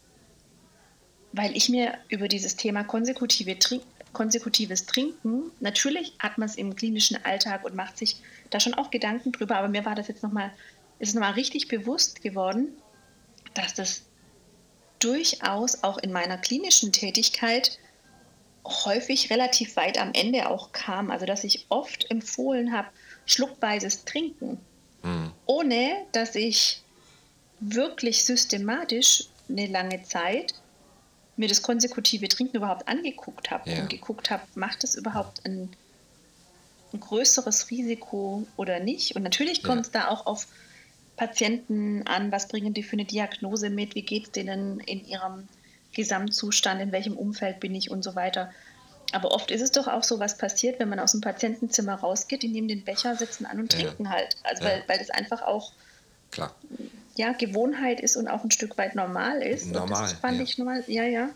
weil 1.34 1.56
ich 1.56 1.70
mir 1.70 1.94
über 2.10 2.28
dieses 2.28 2.56
Thema 2.56 2.84
konsekutive 2.84 3.58
Trink 3.60 3.84
konsekutives 4.14 4.86
Trinken, 4.86 5.52
natürlich 5.62 6.14
hat 6.20 6.38
man 6.38 6.50
es 6.50 6.56
im 6.56 6.76
klinischen 6.76 7.24
Alltag 7.24 7.64
und 7.64 7.76
macht 7.76 7.98
sich 7.98 8.18
da 8.50 8.60
schon 8.60 8.74
auch 8.74 8.92
Gedanken 8.92 9.32
drüber, 9.32 9.56
aber 9.56 9.70
mir 9.70 9.86
war 9.86 9.96
das 9.96 10.10
jetzt 10.10 10.22
nochmal, 10.22 10.52
ist 11.00 11.16
nochmal 11.16 11.34
richtig 11.34 11.70
bewusst 11.70 12.22
geworden, 12.22 12.74
dass 13.54 13.74
das 13.74 14.02
durchaus 15.00 15.84
auch 15.84 15.98
in 15.98 16.12
meiner 16.12 16.38
klinischen 16.38 16.92
Tätigkeit 16.92 17.80
häufig 18.66 19.30
relativ 19.30 19.76
weit 19.76 20.00
am 20.00 20.12
Ende 20.14 20.50
auch 20.50 20.72
kam. 20.72 21.12
Also 21.12 21.26
dass 21.26 21.44
ich 21.44 21.66
oft 21.70 22.10
empfohlen 22.10 22.74
habe, 22.74 22.88
schluckweises 23.26 24.06
Trinken, 24.06 24.60
mhm. 25.04 25.32
ohne 25.46 26.06
dass 26.12 26.36
ich 26.36 26.82
wirklich 27.60 28.26
systematisch 28.26 29.26
eine 29.50 29.68
lange 29.68 30.04
Zeit 30.04 30.54
mir 31.38 31.48
das 31.48 31.62
konsekutive 31.62 32.28
Trinken 32.28 32.58
überhaupt 32.58 32.88
angeguckt 32.88 33.52
habe 33.52 33.70
ja. 33.70 33.82
und 33.82 33.90
geguckt 33.90 34.30
habe, 34.30 34.44
macht 34.56 34.84
es 34.84 34.96
überhaupt 34.96 35.46
ein, 35.46 35.70
ein, 36.94 37.00
größeres 37.00 37.70
Risiko 37.70 38.46
oder 38.58 38.80
nicht. 38.80 39.16
Und 39.16 39.24
natürlich 39.24 39.64
kommt 39.64 39.88
es 39.88 39.94
ja. 39.94 40.02
da 40.02 40.08
auch 40.10 40.26
auf 40.26 40.48
Patienten 41.16 42.06
an, 42.06 42.32
was 42.32 42.48
bringen 42.48 42.74
die 42.74 42.84
für 42.84 42.94
eine 42.94 43.06
Diagnose 43.06 43.70
mit, 43.70 43.96
wie 43.96 44.02
geht 44.02 44.26
es 44.26 44.32
denen 44.32 44.80
in 44.82 45.06
ihrem 45.06 45.48
Gesamtzustand, 45.94 46.82
in 46.82 46.92
welchem 46.92 47.18
Umfeld 47.18 47.60
bin 47.60 47.76
ich 47.76 47.92
und 47.92 48.04
so 48.04 48.16
weiter. 48.16 48.52
Aber 49.14 49.32
oft 49.32 49.52
ist 49.52 49.62
es 49.62 49.72
doch 49.72 49.88
auch 49.88 50.04
so, 50.04 50.20
was 50.20 50.38
passiert, 50.38 50.80
wenn 50.80 50.88
man 50.88 51.00
aus 51.00 51.12
dem 51.12 51.22
Patientenzimmer 51.22 51.96
rausgeht, 51.96 52.44
die 52.44 52.48
nehmen 52.48 52.70
den 52.70 52.84
Becher, 52.84 53.16
sitzen 53.16 53.46
an 53.46 53.60
und 53.60 53.74
ja. 53.74 53.80
trinken 53.80 54.10
halt. 54.10 54.38
Also 54.44 54.64
ja. 54.64 54.70
weil, 54.70 54.84
weil 54.88 55.00
das 55.00 55.10
einfach 55.10 55.42
auch 55.42 55.74
Klar. 56.32 56.56
Ja, 57.16 57.34
Gewohnheit 57.34 58.00
ist 58.00 58.16
und 58.16 58.28
auch 58.28 58.44
ein 58.44 58.52
Stück 58.52 58.78
weit 58.78 58.96
normal 58.96 59.42
ist. 59.42 59.68
Normal. 59.68 60.02
das 60.02 60.14
fand 60.14 60.38
ja. 60.38 60.44
ich 60.44 60.58
normal, 60.58 60.84
ja, 60.88 61.04
ja. 61.04 61.30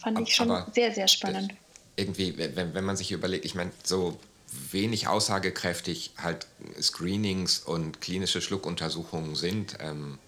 Fand 0.00 0.20
ich 0.20 0.34
schon 0.34 0.50
Aber 0.50 0.70
sehr, 0.72 0.92
sehr 0.92 1.08
spannend. 1.08 1.54
Irgendwie, 1.96 2.36
wenn, 2.36 2.74
wenn 2.74 2.84
man 2.84 2.96
sich 2.96 3.12
überlegt, 3.12 3.44
ich 3.44 3.54
meine, 3.54 3.70
so 3.84 4.18
wenig 4.72 5.06
aussagekräftig 5.06 6.12
halt 6.18 6.46
Screenings 6.80 7.60
und 7.60 8.00
klinische 8.00 8.40
Schluckuntersuchungen 8.40 9.36
sind, 9.36 9.76
ähm, 9.80 10.18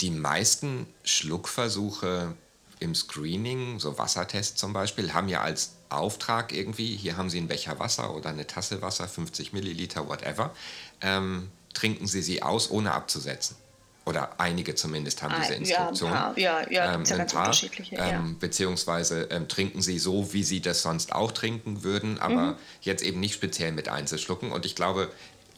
die 0.00 0.10
meisten 0.10 0.86
Schluckversuche 1.04 2.34
im 2.80 2.94
Screening, 2.94 3.80
so 3.80 3.96
Wassertests 3.98 4.56
zum 4.56 4.72
Beispiel, 4.72 5.14
haben 5.14 5.28
ja 5.28 5.40
als 5.40 5.72
Auftrag 5.88 6.52
irgendwie, 6.52 6.96
hier 6.96 7.16
haben 7.16 7.30
Sie 7.30 7.38
einen 7.38 7.48
Becher 7.48 7.78
Wasser 7.78 8.14
oder 8.14 8.30
eine 8.30 8.46
Tasse 8.46 8.82
Wasser, 8.82 9.08
50 9.08 9.52
Milliliter, 9.52 10.08
whatever, 10.08 10.54
ähm, 11.00 11.50
trinken 11.72 12.06
Sie 12.06 12.22
sie 12.22 12.42
aus, 12.42 12.70
ohne 12.70 12.92
abzusetzen. 12.92 13.56
Oder 14.04 14.38
einige 14.38 14.76
zumindest 14.76 15.20
haben 15.22 15.34
diese 15.40 15.54
Instruktion. 15.54 16.12
Ja, 16.12 16.32
ja, 16.36 16.70
ja, 16.70 16.94
ähm, 16.94 17.04
ja 17.04 17.16
ganz 17.16 17.32
paar, 17.32 17.46
unterschiedliche. 17.46 17.96
Ähm, 17.96 18.08
ja. 18.08 18.34
Beziehungsweise 18.38 19.22
ähm, 19.32 19.48
trinken 19.48 19.82
sie 19.82 19.98
so, 19.98 20.32
wie 20.32 20.44
sie 20.44 20.60
das 20.60 20.82
sonst 20.82 21.12
auch 21.12 21.32
trinken 21.32 21.82
würden, 21.82 22.20
aber 22.20 22.52
mhm. 22.52 22.54
jetzt 22.82 23.02
eben 23.02 23.18
nicht 23.18 23.34
speziell 23.34 23.72
mit 23.72 23.88
Einzelschlucken. 23.88 24.52
Und 24.52 24.64
ich 24.64 24.76
glaube, 24.76 25.10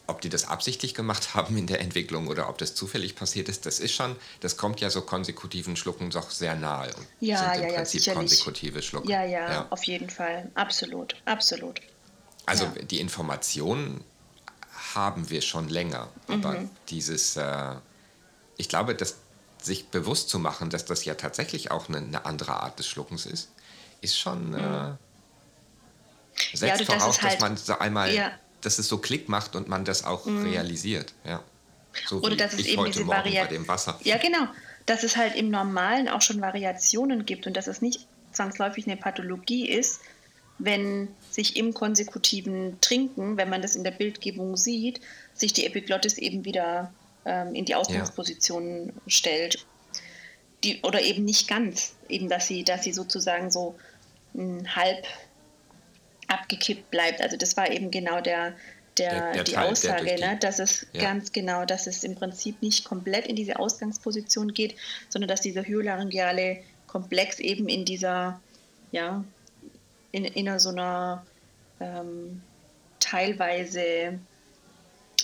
ob 0.09 0.21
die 0.21 0.29
das 0.29 0.47
absichtlich 0.47 0.95
gemacht 0.95 1.35
haben 1.35 1.57
in 1.57 1.69
der 1.69 1.81
Entwicklung 1.81 2.27
oder 2.27 2.49
ob 2.49 2.59
das 2.59 2.75
zufällig 2.75 3.15
passiert 3.15 3.49
ist, 3.49 3.67
das 3.67 3.79
ist 3.79 3.93
schon, 3.93 4.17
das 4.41 4.57
kommt 4.57 4.81
ja 4.81 4.91
so 4.91 5.03
konsekutiven 5.03 5.77
Schlucken 5.77 6.11
doch 6.11 6.31
sehr 6.31 6.57
nahe. 6.57 6.93
Und 6.95 7.07
ja, 7.21 7.55
sind 7.55 7.63
im 7.63 7.69
ja, 7.71 7.77
Prinzip 7.77 8.03
ja, 8.03 8.15
konsekutive 8.15 8.83
Schlucken. 8.83 9.09
Ja, 9.09 9.25
ja, 9.25 9.51
ja, 9.51 9.67
auf 9.71 9.85
jeden 9.85 10.11
Fall. 10.11 10.51
Absolut, 10.55 11.15
absolut. 11.25 11.81
Also 12.47 12.67
die 12.91 12.99
Informationen 12.99 14.03
haben 14.95 15.31
wir 15.31 15.43
schon 15.43 15.69
länger, 15.69 16.09
aber 16.27 16.53
mhm. 16.53 16.71
dieses 16.89 17.37
äh, 17.37 17.75
ich 18.59 18.69
glaube, 18.69 18.95
dass 18.95 19.17
sich 19.63 19.89
bewusst 19.89 20.29
zu 20.29 20.39
machen, 20.39 20.71
dass 20.71 20.85
das 20.85 21.05
ja 21.05 21.15
tatsächlich 21.15 21.71
auch 21.71 21.89
eine, 21.89 21.99
eine 21.99 22.25
andere 22.27 22.55
Art 22.55 22.79
des 22.79 22.87
Schluckens 22.87 23.27
ist, 23.27 23.51
ist 24.01 24.19
schon 24.19 24.55
äh, 24.55 24.91
mhm. 24.91 24.99
setzt 26.53 26.81
ja, 26.81 26.87
voraus, 26.87 27.17
das 27.17 27.23
halt, 27.23 27.35
dass 27.35 27.41
man 27.41 27.57
so 27.57 27.79
einmal, 27.79 28.15
ja. 28.15 28.33
Dass 28.61 28.79
es 28.79 28.89
so 28.89 28.99
Klick 28.99 29.29
macht 29.29 29.57
und 29.57 29.69
man 29.69 29.85
das 29.85 30.05
auch 30.05 30.27
mhm. 30.27 30.45
realisiert. 30.45 31.15
Ja. 31.25 31.43
So 32.07 32.21
Oder 32.21 32.37
dass 32.37 32.55
es 32.55 32.67
eben 32.67 32.85
diese 32.85 33.07
Variation. 33.07 33.67
Ja, 34.05 34.19
genau. 34.19 34.47
Dass 34.87 35.03
es 35.03 35.17
halt 35.17 35.35
im 35.37 35.51
Normalen 35.51 36.09
auch 36.09 36.23
schon 36.23 36.41
Variationen 36.41 37.27
gibt 37.27 37.47
und 37.47 37.57
dass 37.57 37.67
es 37.67 37.83
nicht 37.83 38.07
zwangsläufig 38.33 38.87
eine 38.87 38.97
Pathologie 38.97 39.69
ist, 39.69 40.01
wenn 40.59 41.09
sich 41.31 41.57
im 41.57 41.73
konsekutiven 41.73 42.81
Trinken, 42.81 43.37
wenn 43.37 43.49
man 43.49 43.63
das 43.63 43.77
in 43.77 43.85
der 43.85 43.93
Bildgebung 43.93 44.57
sieht, 44.57 45.01
sich 45.35 45.53
die 45.53 45.67
Epiglottis 45.67 46.19
eben 46.19 46.45
wieder 46.45 46.93
ähm, 47.25 47.55
in 47.55 47.65
die 47.65 47.75
Ausgangsposition 47.75 48.87
ja. 48.87 48.93
stellt. 49.07 49.67
Die, 50.65 50.81
oder 50.83 51.01
eben 51.03 51.25
nicht 51.25 51.47
ganz, 51.47 51.95
eben 52.09 52.29
dass 52.29 52.49
sie, 52.49 52.65
dass 52.65 52.83
sie 52.83 52.93
sozusagen 52.93 53.51
so 53.51 53.77
mh, 54.35 54.43
hm, 54.43 54.77
halb 54.77 55.07
abgekippt 56.29 56.91
bleibt. 56.91 57.21
Also 57.21 57.37
das 57.37 57.57
war 57.57 57.71
eben 57.71 57.91
genau 57.91 58.21
der, 58.21 58.55
der, 58.97 59.11
der, 59.11 59.33
der 59.33 59.45
die 59.45 59.53
Teil, 59.53 59.71
Aussage, 59.71 60.15
die, 60.17 60.21
ne? 60.21 60.37
dass 60.41 60.59
es 60.59 60.87
ja. 60.93 61.03
ganz 61.03 61.33
genau, 61.33 61.65
dass 61.65 61.87
es 61.87 62.05
im 62.05 62.15
Prinzip 62.15 62.63
nicht 62.63 62.85
komplett 62.85 63.27
in 63.27 63.37
diese 63.37 63.59
Ausgangsposition 63.59 64.55
geht, 64.55 64.77
sondern 65.09 65.29
dass 65.29 65.41
dieser 65.41 65.63
hyolaryngeale 65.63 66.61
Komplex 66.87 67.39
eben 67.39 67.69
in 67.69 67.85
dieser, 67.85 68.41
ja, 68.93 69.25
in, 70.13 70.25
in 70.25 70.59
so 70.59 70.71
einer 70.71 71.25
ähm, 71.81 72.43
teilweise 73.01 74.19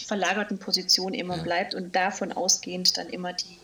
verlagerten 0.06 0.58
Position 0.58 1.14
immer 1.14 1.36
ja. 1.38 1.42
bleibt 1.42 1.74
und 1.74 1.94
davon 1.96 2.32
ausgehend 2.32 2.96
dann 2.98 3.08
immer 3.08 3.32
die 3.32 3.58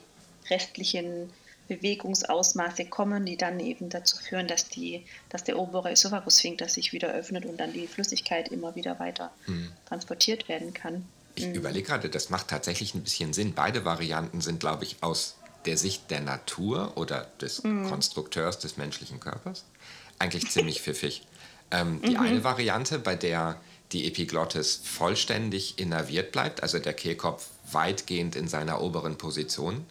restlichen 0.48 1.30
Bewegungsausmaße 1.70 2.86
kommen, 2.86 3.24
die 3.24 3.36
dann 3.36 3.60
eben 3.60 3.88
dazu 3.88 4.16
führen, 4.16 4.48
dass, 4.48 4.68
die, 4.68 5.04
dass 5.28 5.44
der 5.44 5.58
obere 5.58 5.90
Esophagussphinkter 5.90 6.68
sich 6.68 6.92
wieder 6.92 7.12
öffnet 7.12 7.46
und 7.46 7.58
dann 7.58 7.72
die 7.72 7.86
Flüssigkeit 7.86 8.48
immer 8.48 8.74
wieder 8.74 8.98
weiter 8.98 9.30
hm. 9.46 9.70
transportiert 9.86 10.48
werden 10.48 10.74
kann. 10.74 11.06
Ich 11.36 11.46
mhm. 11.46 11.54
überlege 11.54 11.86
gerade, 11.86 12.10
das 12.10 12.28
macht 12.28 12.48
tatsächlich 12.48 12.94
ein 12.94 13.02
bisschen 13.02 13.32
Sinn. 13.32 13.54
Beide 13.54 13.84
Varianten 13.84 14.40
sind, 14.40 14.58
glaube 14.58 14.84
ich, 14.84 14.96
aus 15.00 15.36
der 15.64 15.76
Sicht 15.76 16.10
der 16.10 16.20
Natur 16.20 16.96
oder 16.96 17.28
des 17.40 17.62
mhm. 17.62 17.88
Konstrukteurs 17.88 18.58
des 18.58 18.76
menschlichen 18.76 19.20
Körpers 19.20 19.64
eigentlich 20.18 20.50
ziemlich 20.50 20.82
pfiffig. 20.82 21.22
Ähm, 21.70 22.02
die 22.02 22.10
mhm. 22.10 22.20
eine 22.20 22.44
Variante, 22.44 22.98
bei 22.98 23.14
der 23.14 23.60
die 23.92 24.06
Epiglottis 24.06 24.80
vollständig 24.84 25.78
innerviert 25.78 26.32
bleibt, 26.32 26.62
also 26.62 26.78
der 26.78 26.94
Kehlkopf 26.94 27.48
weitgehend 27.72 28.36
in 28.36 28.48
seiner 28.48 28.80
oberen 28.80 29.18
Position 29.18 29.84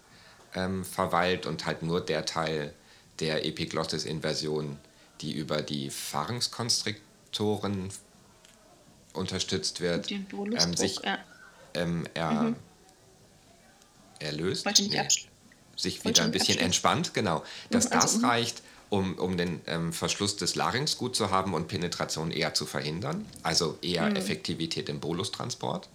ähm, 0.55 0.85
verweilt 0.85 1.45
und 1.45 1.65
halt 1.65 1.83
nur 1.83 2.01
der 2.01 2.25
Teil 2.25 2.73
der 3.19 3.45
Epiglottis-Inversion, 3.45 4.77
die 5.21 5.33
über 5.33 5.61
die 5.61 5.89
Pharynxkonstriktoren 5.89 7.89
unterstützt 9.13 9.81
wird, 9.81 10.11
ähm, 10.11 10.75
sich 10.75 10.99
ja. 11.03 11.19
ähm, 11.73 12.07
er, 12.13 12.31
mhm. 12.31 12.55
erlöst, 14.19 14.65
nee, 14.65 15.07
sich 15.75 16.03
wieder 16.03 16.23
ein 16.23 16.31
bisschen 16.31 16.59
entspannt, 16.59 17.13
genau, 17.13 17.43
dass 17.69 17.89
mhm, 17.89 17.93
also, 17.93 18.07
das 18.07 18.17
mhm. 18.17 18.25
reicht, 18.25 18.61
um, 18.89 19.15
um 19.15 19.37
den 19.37 19.61
ähm, 19.67 19.93
Verschluss 19.93 20.35
des 20.35 20.55
Larynx 20.55 20.97
gut 20.97 21.15
zu 21.15 21.29
haben 21.29 21.53
und 21.53 21.67
Penetration 21.67 22.31
eher 22.31 22.53
zu 22.53 22.65
verhindern, 22.65 23.25
also 23.43 23.77
eher 23.81 24.09
mhm. 24.09 24.15
Effektivität 24.15 24.89
im 24.89 24.99
Bolustransport. 24.99 25.89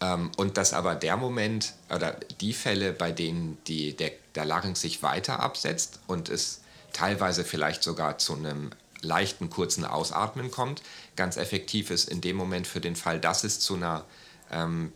Ähm, 0.00 0.30
und 0.36 0.56
dass 0.56 0.72
aber 0.72 0.94
der 0.94 1.16
Moment 1.16 1.72
oder 1.94 2.16
die 2.40 2.52
Fälle, 2.52 2.92
bei 2.92 3.12
denen 3.12 3.58
die, 3.66 3.96
der, 3.96 4.12
der 4.34 4.44
Larynx 4.44 4.80
sich 4.80 5.02
weiter 5.02 5.40
absetzt 5.40 6.00
und 6.06 6.28
es 6.28 6.60
teilweise 6.92 7.44
vielleicht 7.44 7.82
sogar 7.82 8.18
zu 8.18 8.34
einem 8.34 8.70
leichten 9.00 9.50
kurzen 9.50 9.84
Ausatmen 9.84 10.50
kommt, 10.50 10.82
ganz 11.16 11.36
effektiv 11.36 11.90
ist 11.90 12.08
in 12.08 12.20
dem 12.20 12.36
Moment 12.36 12.66
für 12.66 12.80
den 12.80 12.96
Fall, 12.96 13.20
dass 13.20 13.44
es 13.44 13.60
zu 13.60 13.74
einer 13.74 14.04
ähm, 14.50 14.92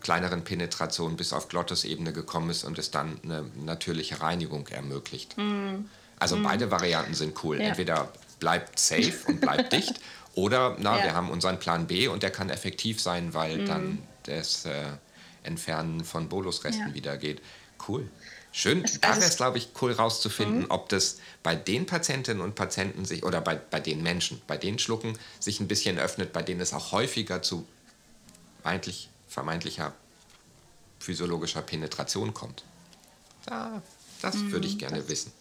kleineren 0.00 0.44
Penetration 0.44 1.16
bis 1.16 1.32
auf 1.32 1.48
Glottisebene 1.48 2.12
gekommen 2.12 2.50
ist 2.50 2.64
und 2.64 2.78
es 2.78 2.90
dann 2.90 3.18
eine 3.22 3.44
natürliche 3.64 4.20
Reinigung 4.20 4.66
ermöglicht. 4.68 5.36
Mhm. 5.36 5.88
Also 6.18 6.36
mhm. 6.36 6.44
beide 6.44 6.70
Varianten 6.70 7.14
sind 7.14 7.42
cool. 7.44 7.60
Ja. 7.60 7.68
Entweder 7.68 8.08
bleibt 8.38 8.78
safe 8.78 9.14
und 9.26 9.40
bleibt 9.40 9.72
dicht 9.74 10.00
oder 10.34 10.76
na, 10.78 10.98
ja. 10.98 11.04
wir 11.04 11.14
haben 11.14 11.30
unseren 11.30 11.58
Plan 11.58 11.86
B 11.86 12.08
und 12.08 12.22
der 12.22 12.30
kann 12.30 12.48
effektiv 12.48 13.00
sein, 13.00 13.34
weil 13.34 13.58
mhm. 13.58 13.66
dann 13.66 13.98
das 14.24 14.64
äh, 14.64 14.84
Entfernen 15.42 16.04
von 16.04 16.28
Bolusresten 16.28 16.88
ja. 16.88 16.94
wieder 16.94 17.16
geht. 17.16 17.42
Cool. 17.88 18.08
Schön. 18.52 18.84
Es, 18.84 19.00
da 19.00 19.16
wäre 19.16 19.26
es, 19.26 19.36
glaube 19.36 19.58
ich, 19.58 19.70
cool 19.80 19.92
rauszufinden, 19.92 20.60
mhm. 20.60 20.70
ob 20.70 20.88
das 20.88 21.18
bei 21.42 21.56
den 21.56 21.86
Patientinnen 21.86 22.42
und 22.42 22.54
Patienten 22.54 23.04
sich 23.04 23.24
oder 23.24 23.40
bei, 23.40 23.56
bei 23.56 23.80
den 23.80 24.02
Menschen, 24.02 24.40
bei 24.46 24.56
den 24.56 24.78
Schlucken 24.78 25.18
sich 25.40 25.60
ein 25.60 25.68
bisschen 25.68 25.98
öffnet, 25.98 26.32
bei 26.32 26.42
denen 26.42 26.60
es 26.60 26.72
auch 26.72 26.92
häufiger 26.92 27.42
zu 27.42 27.66
eigentlich 28.62 29.08
vermeintlicher 29.26 29.94
physiologischer 31.00 31.62
Penetration 31.62 32.32
kommt. 32.32 32.62
Da, 33.46 33.82
das 34.20 34.38
würde 34.38 34.68
ich 34.68 34.74
mhm. 34.74 34.78
gerne 34.78 34.98
das, 34.98 35.08
wissen 35.08 35.32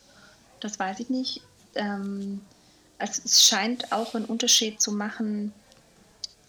das 0.61 0.79
weiß 0.79 0.99
ich 1.01 1.09
nicht. 1.09 1.41
Ähm, 1.75 2.41
es, 2.97 3.21
es, 3.23 3.43
scheint 3.43 3.91
auch 3.91 4.15
einen 4.15 4.25
Unterschied 4.25 4.79
zu 4.79 4.93
machen. 4.93 5.53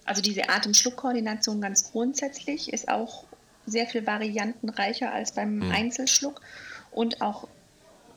Also 0.04 0.22
diese 0.22 0.48
Atem-Schluck-Koordination 0.48 1.60
ganz 1.60 1.92
grundsätzlich 1.92 2.72
ist 2.72 2.88
auch 2.88 3.24
sehr 3.66 3.86
viel 3.86 4.06
variantenreicher 4.06 5.12
als 5.12 5.32
beim 5.32 5.56
mhm. 5.56 5.70
Einzelschluck 5.70 6.40
und 6.90 7.20
auch 7.22 7.48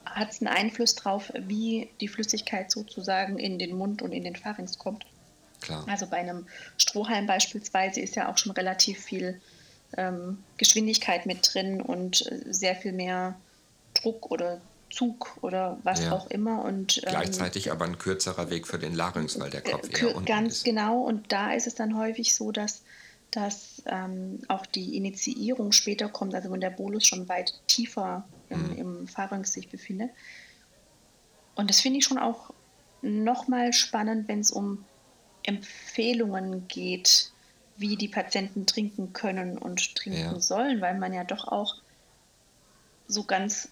hat 0.05 0.31
es 0.31 0.41
einen 0.41 0.47
Einfluss 0.47 0.95
darauf, 0.95 1.31
wie 1.35 1.89
die 1.99 2.07
Flüssigkeit 2.07 2.71
sozusagen 2.71 3.37
in 3.37 3.59
den 3.59 3.77
Mund 3.77 4.01
und 4.01 4.11
in 4.11 4.23
den 4.23 4.35
Pharynx 4.35 4.77
kommt. 4.77 5.05
Klar. 5.61 5.85
Also 5.89 6.07
bei 6.07 6.17
einem 6.17 6.47
Strohhalm 6.77 7.27
beispielsweise 7.27 7.99
ist 7.99 8.15
ja 8.15 8.31
auch 8.31 8.37
schon 8.37 8.51
relativ 8.53 9.03
viel 9.03 9.41
ähm, 9.97 10.43
Geschwindigkeit 10.57 11.25
mit 11.25 11.53
drin 11.53 11.81
und 11.81 12.25
äh, 12.31 12.53
sehr 12.53 12.75
viel 12.75 12.91
mehr 12.91 13.35
Druck 13.93 14.31
oder 14.31 14.61
Zug 14.89 15.37
oder 15.41 15.79
was 15.83 16.03
ja. 16.03 16.11
auch 16.11 16.29
immer. 16.29 16.63
Und, 16.63 16.97
ähm, 16.97 17.09
Gleichzeitig 17.09 17.71
aber 17.71 17.85
ein 17.85 17.97
kürzerer 17.97 18.49
Weg 18.49 18.67
für 18.67 18.79
den 18.79 18.93
Larynx, 18.93 19.39
weil 19.39 19.49
der 19.49 19.61
Kopf 19.61 19.89
äh, 19.89 19.99
eher 19.99 20.15
unten 20.15 20.25
Ganz 20.25 20.57
ist. 20.57 20.63
genau. 20.63 21.01
Und 21.01 21.31
da 21.31 21.53
ist 21.53 21.67
es 21.67 21.75
dann 21.75 21.97
häufig 21.97 22.33
so, 22.33 22.51
dass, 22.51 22.83
dass 23.31 23.81
ähm, 23.85 24.41
auch 24.47 24.65
die 24.65 24.95
Initiierung 24.95 25.71
später 25.71 26.07
kommt, 26.07 26.35
also 26.35 26.51
wenn 26.51 26.61
der 26.61 26.69
Bolus 26.69 27.05
schon 27.05 27.27
weit 27.27 27.59
tiefer 27.67 28.25
im, 28.49 28.67
mhm. 28.67 28.77
im 28.77 29.07
Pharynx 29.07 29.53
sich 29.53 29.69
befindet. 29.69 30.11
Und 31.55 31.69
das 31.69 31.81
finde 31.81 31.99
ich 31.99 32.05
schon 32.05 32.19
auch 32.19 32.51
nochmal 33.01 33.73
spannend, 33.73 34.27
wenn 34.27 34.39
es 34.39 34.51
um 34.51 34.83
Empfehlungen 35.43 36.67
geht, 36.67 37.31
wie 37.77 37.95
die 37.97 38.07
Patienten 38.07 38.65
trinken 38.65 39.13
können 39.13 39.57
und 39.57 39.95
trinken 39.95 40.19
ja. 40.19 40.39
sollen, 40.39 40.81
weil 40.81 40.97
man 40.97 41.13
ja 41.13 41.23
doch 41.23 41.47
auch 41.47 41.75
so 43.07 43.23
ganz, 43.23 43.69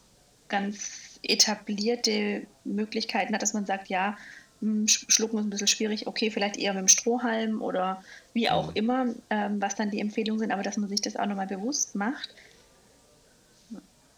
ganz 0.54 1.20
etablierte 1.24 2.46
Möglichkeiten 2.64 3.34
hat, 3.34 3.42
dass 3.42 3.54
man 3.54 3.66
sagt, 3.66 3.90
ja, 3.90 4.16
hm, 4.62 4.88
schlucken 4.88 5.40
ist 5.40 5.46
ein 5.46 5.50
bisschen 5.50 5.68
schwierig, 5.68 6.06
okay, 6.06 6.30
vielleicht 6.30 6.58
eher 6.58 6.74
mit 6.74 6.82
dem 6.82 6.88
Strohhalm 6.88 7.64
oder 7.64 8.04
wie 8.34 8.52
auch 8.52 8.68
mhm. 8.68 8.76
immer, 8.76 9.06
ähm, 9.32 9.60
was 9.60 9.74
dann 9.74 9.90
die 9.90 10.00
Empfehlungen 10.00 10.40
sind, 10.40 10.52
aber 10.52 10.62
dass 10.62 10.78
man 10.78 10.90
sich 10.90 11.02
das 11.02 11.16
auch 11.16 11.26
nochmal 11.26 11.48
bewusst 11.48 11.96
macht. 11.96 12.30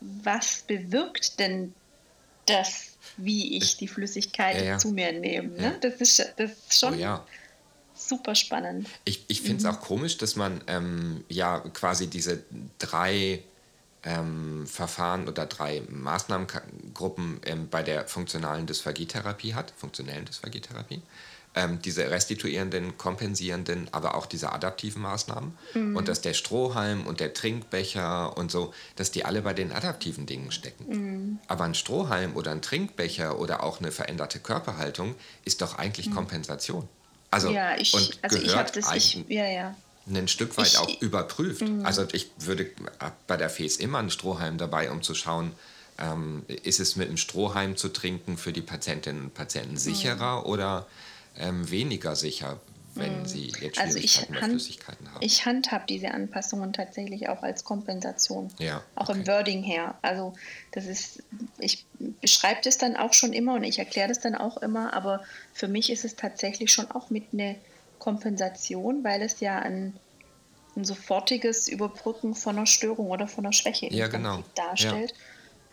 Was 0.02 0.64
bewirkt 0.68 1.40
denn 1.40 1.74
das, 2.48 2.98
wie 3.16 3.56
ich 3.58 3.78
die 3.78 3.88
Flüssigkeit 3.88 4.58
ja, 4.58 4.64
ja. 4.64 4.78
zu 4.78 4.90
mir 4.90 5.14
nehme? 5.14 5.50
Ne? 5.50 5.78
Das, 5.80 5.96
ist, 5.96 6.34
das 6.36 6.52
ist 6.52 6.80
schon. 6.80 6.96
Oh, 6.96 6.98
ja 6.98 7.26
super 7.98 8.36
spannend. 8.36 8.90
Ich, 9.06 9.24
ich 9.30 9.42
finde 9.42 9.58
es 9.58 9.64
mhm. 9.64 9.70
auch 9.70 9.80
komisch, 9.80 10.18
dass 10.18 10.36
man 10.36 10.62
ähm, 10.68 11.24
ja 11.30 11.60
quasi 11.74 12.08
diese 12.08 12.44
drei 12.78 13.42
ähm, 14.06 14.68
Verfahren 14.68 15.28
oder 15.28 15.46
drei 15.46 15.82
Maßnahmengruppen 15.90 17.42
ähm, 17.46 17.68
bei 17.70 17.84
der 17.84 18.08
funktionalen 18.08 18.68
Dysphagietherapie 18.68 19.56
hat, 19.56 19.74
funktionellen 19.76 20.26
Dysphagietherapie. 20.26 21.02
Ähm, 21.58 21.82
diese 21.82 22.12
restituierenden, 22.12 22.98
kompensierenden, 22.98 23.88
aber 23.94 24.16
auch 24.16 24.26
diese 24.26 24.52
adaptiven 24.52 25.02
Maßnahmen. 25.02 25.58
Mhm. 25.74 25.96
Und 25.96 26.10
dass 26.10 26.20
der 26.20 26.34
Strohhalm 26.34 27.08
und 27.08 27.22
der 27.22 27.34
Trinkbecher 27.34 28.38
und 28.38 28.52
so, 28.52 28.74
dass 28.98 29.10
die 29.12 29.24
alle 29.24 29.42
bei 29.42 29.54
den 29.54 29.72
adaptiven 29.72 30.26
Dingen 30.26 30.52
stecken. 30.52 30.86
Mhm. 30.88 31.40
Aber 31.48 31.64
ein 31.64 31.74
Strohhalm 31.74 32.36
oder 32.36 32.52
ein 32.52 32.62
Trinkbecher 32.62 33.40
oder 33.40 33.64
auch 33.64 33.80
eine 33.80 33.92
veränderte 33.92 34.40
Körperhaltung 34.40 35.16
ist 35.46 35.62
doch 35.62 35.78
eigentlich 35.78 36.10
mhm. 36.10 36.16
Kompensation. 36.16 36.90
Also, 37.32 37.50
ja, 37.52 37.78
ich, 37.78 37.94
also 38.22 38.38
ich 38.38 38.52
das, 38.52 38.94
ich, 38.94 39.26
ja, 39.30 39.48
ja. 39.48 39.76
Ein 40.08 40.28
Stück 40.28 40.58
weit 40.58 40.68
ich, 40.68 40.78
auch 40.78 41.02
überprüft. 41.02 41.62
Mhm. 41.62 41.86
Also 41.86 42.06
ich 42.12 42.30
würde 42.38 42.70
bei 43.28 43.38
der 43.38 43.50
FES 43.50 43.78
immer 43.78 44.00
einen 44.00 44.12
Strohhalm 44.12 44.58
dabei, 44.58 44.92
um 44.92 45.02
zu 45.02 45.16
schauen, 45.16 45.54
ähm, 45.98 46.44
ist 46.48 46.80
es 46.80 46.96
mit 46.96 47.08
einem 47.08 47.18
Strohhalm 47.18 47.78
zu 47.78 47.90
trinken 47.90 48.38
für 48.38 48.52
die 48.52 48.62
Patientinnen 48.62 49.24
und 49.26 49.34
Patienten 49.34 49.78
sicherer 49.78 50.42
mhm. 50.42 50.46
oder 50.46 50.88
ähm, 51.38 51.70
weniger 51.70 52.16
sicher? 52.16 52.60
wenn 52.96 53.20
mhm. 53.20 53.26
sie 53.26 53.52
jetzt 53.60 53.80
also 53.80 54.00
Schwierigkeiten 54.00 54.34
also 54.36 54.48
mit 54.48 54.52
Flüssigkeiten 54.52 55.12
haben. 55.12 55.18
Ich 55.22 55.46
handhab 55.46 55.88
diese 55.88 56.12
Anpassungen 56.12 56.74
tatsächlich 56.74 57.30
auch 57.30 57.44
als 57.44 57.64
Kompensation. 57.64 58.50
Ja, 58.58 58.82
auch 58.96 59.10
okay. 59.10 59.20
im 59.20 59.28
Wording 59.28 59.64
her. 59.64 59.96
Also 60.02 60.34
das 60.72 60.86
ist, 60.86 61.24
ich 61.60 61.86
beschreibe 62.22 62.62
das 62.64 62.78
dann 62.78 62.96
auch 62.96 63.14
schon 63.14 63.34
immer 63.34 63.56
und 63.56 63.64
ich 63.64 63.80
erkläre 63.80 64.08
das 64.08 64.20
dann 64.20 64.36
auch 64.36 64.58
immer, 64.58 64.94
aber 64.94 65.24
für 65.54 65.68
mich 65.68 65.92
ist 65.92 66.06
es 66.06 66.16
tatsächlich 66.16 66.72
schon 66.72 66.90
auch 66.92 67.10
mit 67.10 67.26
einer 67.34 67.56
Kompensation, 68.06 69.04
weil 69.04 69.24
es 69.24 69.40
ja 69.40 69.58
ein, 69.58 69.94
ein 70.76 70.86
sofortiges 70.86 71.68
Überbrücken 71.68 72.36
von 72.36 72.56
einer 72.56 72.68
Störung 72.68 73.10
oder 73.10 73.28
von 73.28 73.46
einer 73.46 73.52
Schwäche 73.54 73.88
ja, 73.88 74.08
genau. 74.08 74.44
darstellt. 74.54 75.10
Ja. 75.10 75.18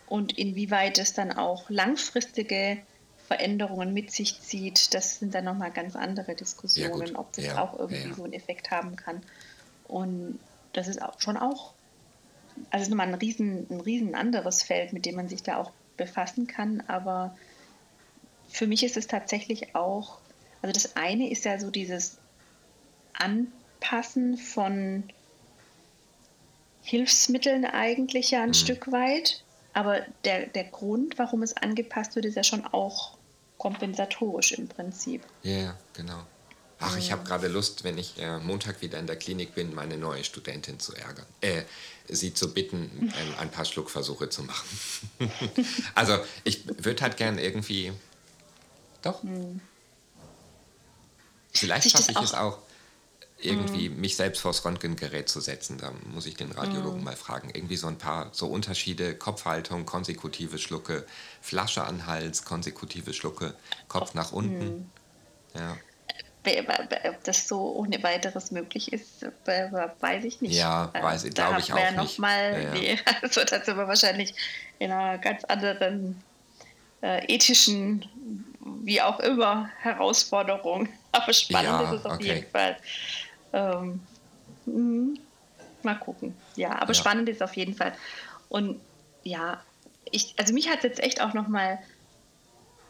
Und 0.07 0.35
inwieweit 0.35 0.97
es 0.97 1.13
dann 1.13 1.31
auch 1.31 1.69
langfristige 1.69 2.79
Veränderungen 3.27 3.93
mit 3.93 4.11
sich 4.11 4.41
zieht, 4.41 4.95
das 4.95 5.19
sind 5.19 5.35
dann 5.35 5.45
nochmal 5.45 5.69
ganz 5.69 5.95
andere 5.95 6.33
Diskussionen, 6.33 7.13
ja, 7.13 7.19
ob 7.19 7.31
das 7.33 7.45
ja, 7.45 7.63
auch 7.63 7.77
irgendwie 7.77 8.09
ja. 8.09 8.15
so 8.15 8.23
einen 8.23 8.33
Effekt 8.33 8.71
haben 8.71 8.95
kann. 8.95 9.21
Und 9.87 10.39
das 10.73 10.87
ist 10.87 11.03
auch 11.03 11.21
schon 11.21 11.37
auch, 11.37 11.73
also 12.71 12.81
ist 12.81 12.89
nochmal 12.89 13.09
ein 13.09 13.13
riesen, 13.13 13.67
ein 13.69 13.79
riesen 13.79 14.15
anderes 14.15 14.63
Feld, 14.63 14.91
mit 14.91 15.05
dem 15.05 15.15
man 15.15 15.29
sich 15.29 15.43
da 15.43 15.57
auch 15.57 15.71
befassen 15.97 16.47
kann. 16.47 16.81
Aber 16.87 17.37
für 18.49 18.65
mich 18.65 18.83
ist 18.83 18.97
es 18.97 19.05
tatsächlich 19.05 19.75
auch, 19.75 20.17
also 20.63 20.73
das 20.73 20.95
eine 20.95 21.29
ist 21.29 21.45
ja 21.45 21.59
so 21.59 21.69
dieses 21.69 22.17
Anpassen 23.13 24.37
von 24.37 25.03
Hilfsmitteln 26.81 27.65
eigentlich 27.65 28.31
ja 28.31 28.43
ein 28.43 28.49
mhm. 28.49 28.53
Stück 28.53 28.91
weit. 28.91 29.43
Aber 29.73 30.01
der, 30.23 30.47
der 30.47 30.65
Grund, 30.65 31.17
warum 31.17 31.41
es 31.41 31.57
angepasst 31.57 32.15
wird, 32.15 32.25
ist 32.25 32.35
ja 32.35 32.43
schon 32.43 32.63
auch 32.65 33.17
kompensatorisch 33.57 34.51
im 34.51 34.67
Prinzip. 34.67 35.23
Ja, 35.41 35.51
yeah, 35.51 35.77
genau. 35.93 36.23
Ach, 36.79 36.97
ich 36.97 37.11
habe 37.11 37.23
gerade 37.23 37.47
Lust, 37.47 37.85
wenn 37.85 37.97
ich 37.97 38.19
äh, 38.19 38.39
Montag 38.39 38.81
wieder 38.81 38.99
in 38.99 39.07
der 39.07 39.15
Klinik 39.15 39.55
bin, 39.55 39.73
meine 39.73 39.97
neue 39.97 40.23
Studentin 40.23 40.79
zu 40.79 40.93
ärgern. 40.93 41.25
Äh, 41.39 41.63
sie 42.09 42.33
zu 42.33 42.53
bitten, 42.53 42.91
ähm, 43.01 43.33
ein 43.39 43.49
paar 43.49 43.63
Schluckversuche 43.63 44.29
zu 44.29 44.43
machen. 44.43 44.67
also 45.95 46.17
ich 46.43 46.65
würde 46.83 47.01
halt 47.03 47.17
gern 47.17 47.39
irgendwie. 47.39 47.93
Doch. 49.01 49.23
Hm. 49.23 49.61
Vielleicht 51.53 51.89
schaffe 51.89 52.11
ich 52.11 52.19
es 52.19 52.33
auch 52.33 52.59
irgendwie 53.45 53.89
mhm. 53.89 54.01
mich 54.01 54.15
selbst 54.15 54.41
vors 54.41 54.63
Röntgengerät 54.65 55.29
zu 55.29 55.39
setzen. 55.39 55.77
Da 55.77 55.91
muss 56.13 56.25
ich 56.25 56.35
den 56.35 56.51
Radiologen 56.51 56.99
mhm. 56.99 57.05
mal 57.05 57.15
fragen. 57.15 57.49
Irgendwie 57.53 57.77
so 57.77 57.87
ein 57.87 57.97
paar 57.97 58.29
so 58.31 58.47
Unterschiede, 58.47 59.15
Kopfhaltung, 59.15 59.85
konsekutive 59.85 60.57
Schlucke, 60.57 61.05
Flasche 61.41 61.83
an 61.83 62.07
Hals, 62.07 62.45
konsekutive 62.45 63.13
Schlucke, 63.13 63.53
Kopf 63.87 64.13
nach 64.13 64.31
unten. 64.31 64.65
Mhm. 64.65 64.89
Ja. 65.55 65.77
Ob 67.09 67.23
das 67.23 67.47
so 67.47 67.73
ohne 67.75 68.03
weiteres 68.03 68.51
möglich 68.51 68.91
ist, 68.91 69.25
weiß 69.45 70.25
ich 70.25 70.41
nicht. 70.41 70.55
Ja, 70.55 70.91
ähm, 70.93 71.03
weiß 71.03 71.23
ich, 71.23 71.33
glaube 71.33 71.59
ich 71.59 71.71
auch 71.71 71.77
nicht. 71.77 71.95
Noch 71.95 72.17
mal, 72.17 72.53
ja, 72.53 72.59
ja. 72.59 72.73
Nee, 72.73 72.99
also 73.21 73.43
da 73.45 73.63
sind 73.63 73.77
wir 73.77 73.87
wahrscheinlich 73.87 74.33
in 74.79 74.91
einer 74.91 75.17
ganz 75.19 75.45
anderen 75.45 76.21
äh, 77.01 77.33
ethischen, 77.33 78.05
wie 78.83 79.01
auch 79.01 79.19
immer, 79.19 79.69
Herausforderung. 79.79 80.89
Aber 81.13 81.31
spannend 81.31 81.81
ja, 81.81 81.93
ist 81.93 81.99
es 81.99 82.05
auf 82.05 82.13
okay. 82.13 82.35
jeden 82.35 82.51
Fall. 82.51 82.77
Ähm, 83.53 84.01
mh, 84.65 85.19
mal 85.83 85.95
gucken. 85.95 86.35
Ja, 86.55 86.73
aber 86.73 86.91
ja. 86.91 86.93
spannend 86.93 87.29
ist 87.29 87.41
auf 87.41 87.55
jeden 87.55 87.75
Fall. 87.75 87.93
Und 88.49 88.79
ja, 89.23 89.61
ich, 90.11 90.35
also 90.37 90.53
mich 90.53 90.69
hat 90.69 90.79
es 90.79 90.83
jetzt 90.83 91.03
echt 91.03 91.21
auch 91.21 91.33
nochmal 91.33 91.79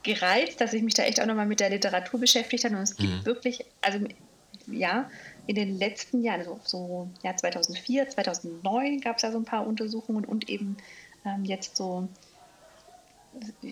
gereizt, 0.04 0.60
dass 0.60 0.74
ich 0.74 0.84
mich 0.84 0.94
da 0.94 1.04
echt 1.04 1.22
auch 1.22 1.26
nochmal 1.26 1.46
mit 1.46 1.60
der 1.60 1.70
Literatur 1.70 2.20
beschäftigt 2.20 2.66
habe. 2.66 2.76
Und 2.76 2.84
es 2.84 2.96
gibt 2.96 3.14
mhm. 3.14 3.26
wirklich, 3.26 3.66
also 3.82 4.00
ja, 4.68 5.10
in 5.48 5.56
den 5.56 5.78
letzten 5.78 6.24
Jahren, 6.24 6.42
also 6.42 6.60
so 6.64 7.10
ja, 7.24 7.36
2004, 7.36 8.10
2009 8.10 9.02
gab 9.02 9.18
es 9.18 9.24
ja 9.24 9.32
so 9.32 9.38
ein 9.38 9.46
paar 9.46 9.66
Untersuchungen 9.66 10.26
und 10.26 10.50
eben 10.50 10.78
ähm, 11.26 11.46
jetzt 11.46 11.76
so, 11.76 12.08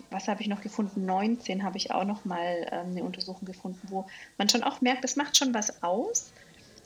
was 0.10 0.27
habe 0.27 0.41
ich 0.41 0.47
noch 0.47 0.62
gefunden? 0.62 1.06
19 1.06 1.63
habe 1.63 1.77
ich 1.77 1.91
auch 1.91 2.04
nochmal 2.04 2.67
ähm, 2.71 2.91
eine 2.91 3.04
Untersuchung 3.04 3.45
gefunden, 3.45 3.88
wo 3.89 4.06
man 4.38 4.49
schon 4.49 4.63
auch 4.63 4.82
merkt, 4.82 5.06
es 5.06 5.15
macht 5.15 5.38
schon 5.38 5.54
was 5.54 5.84
aus, 5.84 6.32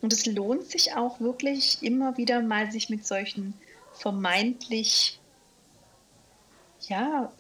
und 0.06 0.14
es 0.14 0.28
lohnt 0.28 0.70
sich 0.70 0.94
auch 0.94 1.20
wirklich 1.20 1.82
immer 1.82 2.16
wieder 2.16 2.40
mal, 2.40 2.72
sich 2.72 2.92
mit 2.92 3.08
solchen 3.08 3.56
vermeintlich, 3.94 5.18
ja, 6.88 7.32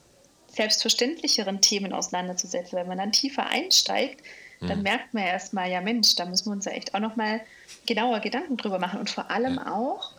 selbstverständlicheren 0.47 1.61
Themen 1.61 1.93
auseinanderzusetzen. 1.93 2.79
Wenn 2.79 2.87
man 2.87 2.97
dann 2.97 3.11
tiefer 3.11 3.45
einsteigt, 3.45 4.23
mhm. 4.61 4.67
dann 4.67 4.81
merkt 4.81 5.13
man 5.13 5.25
erstmal, 5.25 5.69
ja 5.69 5.79
Mensch, 5.79 6.15
da 6.15 6.25
müssen 6.25 6.47
wir 6.47 6.53
uns 6.53 6.65
ja 6.65 6.71
echt 6.71 6.95
auch 6.95 6.99
nochmal 6.99 7.41
genauer 7.85 8.19
Gedanken 8.19 8.57
drüber 8.57 8.79
machen. 8.79 8.99
Und 8.99 9.11
vor 9.11 9.29
allem 9.29 9.57
ja. 9.57 9.71
auch, 9.71 10.13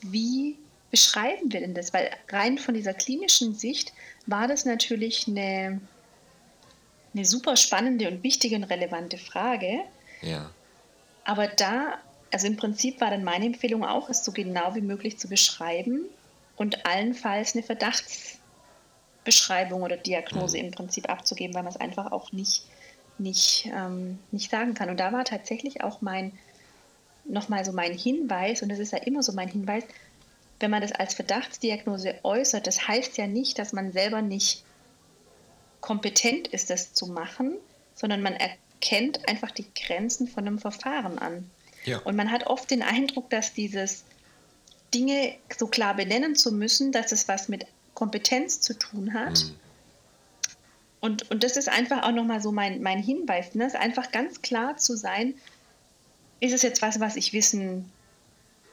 wie 0.00 0.56
beschreiben 0.90 1.52
wir 1.52 1.60
denn 1.60 1.74
das? 1.74 1.94
Weil 1.94 2.10
rein 2.28 2.58
von 2.58 2.74
dieser 2.74 2.92
klinischen 2.92 3.54
Sicht 3.54 3.92
war 4.26 4.48
das 4.48 4.64
natürlich 4.64 5.28
eine, 5.28 5.80
eine 7.14 7.24
super 7.24 7.54
spannende 7.54 8.08
und 8.08 8.24
wichtige 8.24 8.56
und 8.56 8.64
relevante 8.64 9.16
Frage. 9.16 9.82
Ja. 10.22 10.50
Aber 11.28 11.46
da, 11.46 11.98
also 12.32 12.46
im 12.46 12.56
Prinzip 12.56 13.02
war 13.02 13.10
dann 13.10 13.22
meine 13.22 13.44
Empfehlung 13.44 13.84
auch, 13.84 14.08
es 14.08 14.24
so 14.24 14.32
genau 14.32 14.74
wie 14.74 14.80
möglich 14.80 15.18
zu 15.18 15.28
beschreiben 15.28 16.06
und 16.56 16.86
allenfalls 16.86 17.54
eine 17.54 17.62
Verdachtsbeschreibung 17.62 19.82
oder 19.82 19.98
Diagnose 19.98 20.56
mhm. 20.56 20.64
im 20.64 20.70
Prinzip 20.70 21.10
abzugeben, 21.10 21.54
weil 21.54 21.64
man 21.64 21.74
es 21.74 21.78
einfach 21.78 22.12
auch 22.12 22.32
nicht, 22.32 22.62
nicht, 23.18 23.70
ähm, 23.74 24.18
nicht 24.30 24.50
sagen 24.50 24.72
kann. 24.72 24.88
Und 24.88 25.00
da 25.00 25.12
war 25.12 25.26
tatsächlich 25.26 25.84
auch 25.84 26.00
mein, 26.00 26.32
nochmal 27.26 27.62
so 27.66 27.72
mein 27.72 27.92
Hinweis, 27.92 28.62
und 28.62 28.70
das 28.70 28.78
ist 28.78 28.92
ja 28.92 28.98
immer 29.00 29.22
so 29.22 29.34
mein 29.34 29.48
Hinweis, 29.48 29.84
wenn 30.60 30.70
man 30.70 30.80
das 30.80 30.92
als 30.92 31.12
Verdachtsdiagnose 31.12 32.14
äußert, 32.22 32.66
das 32.66 32.88
heißt 32.88 33.18
ja 33.18 33.26
nicht, 33.26 33.58
dass 33.58 33.74
man 33.74 33.92
selber 33.92 34.22
nicht 34.22 34.64
kompetent 35.82 36.48
ist, 36.48 36.70
das 36.70 36.94
zu 36.94 37.08
machen, 37.08 37.58
sondern 37.94 38.22
man 38.22 38.32
erkennt, 38.32 38.62
kennt 38.80 39.28
einfach 39.28 39.50
die 39.50 39.66
Grenzen 39.74 40.28
von 40.28 40.46
einem 40.46 40.58
Verfahren 40.58 41.18
an. 41.18 41.50
Ja. 41.84 41.98
Und 42.00 42.16
man 42.16 42.30
hat 42.30 42.46
oft 42.46 42.70
den 42.70 42.82
Eindruck, 42.82 43.30
dass 43.30 43.52
dieses 43.52 44.04
Dinge 44.94 45.34
so 45.56 45.66
klar 45.66 45.94
benennen 45.94 46.34
zu 46.34 46.52
müssen, 46.52 46.92
dass 46.92 47.12
es 47.12 47.28
was 47.28 47.48
mit 47.48 47.66
Kompetenz 47.94 48.60
zu 48.60 48.78
tun 48.78 49.14
hat. 49.14 49.44
Mhm. 49.44 49.54
Und, 51.00 51.30
und 51.30 51.44
das 51.44 51.56
ist 51.56 51.68
einfach 51.68 52.02
auch 52.02 52.12
nochmal 52.12 52.40
so 52.40 52.50
mein, 52.50 52.82
mein 52.82 53.02
Hinweis, 53.02 53.54
ne? 53.54 53.66
Es 53.66 53.74
einfach 53.74 54.10
ganz 54.10 54.42
klar 54.42 54.76
zu 54.76 54.96
sein, 54.96 55.34
ist 56.40 56.52
es 56.52 56.62
jetzt 56.62 56.82
was, 56.82 57.00
was 57.00 57.16
ich 57.16 57.32
wissen 57.32 57.90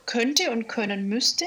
könnte 0.06 0.52
und 0.52 0.68
können 0.68 1.08
müsste? 1.08 1.46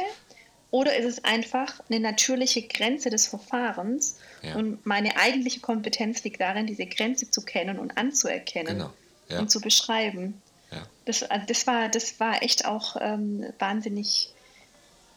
Oder 0.70 0.96
ist 0.96 1.07
es 1.07 1.24
einfach 1.24 1.81
eine 1.88 1.98
natürliche 1.98 2.62
Grenze 2.62 3.09
des 3.09 3.26
Verfahrens 3.26 4.16
ja. 4.42 4.57
und 4.57 4.85
meine 4.85 5.16
eigentliche 5.16 5.61
Kompetenz 5.61 6.22
liegt 6.24 6.40
darin, 6.40 6.66
diese 6.66 6.85
Grenze 6.85 7.31
zu 7.31 7.40
kennen 7.42 7.78
und 7.78 7.96
anzuerkennen 7.96 8.78
genau. 8.78 8.92
ja. 9.28 9.38
und 9.38 9.50
zu 9.50 9.61
beschreiben? 9.61 10.42
Ja. 10.70 10.87
Das, 11.07 11.22
also 11.22 11.46
das, 11.46 11.66
war, 11.66 11.88
das 11.88 12.20
war 12.20 12.42
echt 12.42 12.66
auch 12.66 12.96
ähm, 13.00 13.46
wahnsinnig, 13.59 14.35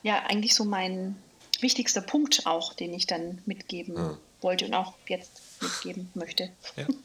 ja, 0.04 0.24
eigentlich 0.28 0.56
so 0.56 0.64
mein 0.64 1.18
wichtigster 1.60 2.02
Punkt 2.02 2.46
auch, 2.46 2.74
den 2.74 2.94
ich 2.94 3.06
dann 3.06 3.42
mitgeben 3.46 3.96
Ja. 3.96 4.18
wollte 4.40 4.66
und 4.66 4.74
auch 4.74 4.94
jetzt 5.08 5.42
mitgeben 5.62 6.10
möchte. 6.14 6.50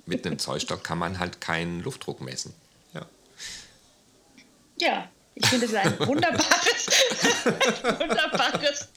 Mit 0.07 0.25
einem 0.25 0.39
Zollstock 0.39 0.85
kann 0.85 0.99
man 0.99 1.19
halt 1.19 1.41
keinen 1.41 1.81
Luftdruck 1.81 2.21
messen. 2.21 2.55
Ja. 4.79 5.09
Ich 5.39 5.47
finde 5.49 5.67
es 5.67 5.75
ein 5.75 5.99
wunderbares, 6.07 6.87
ein 7.45 7.99
wunderbares, 8.01 8.89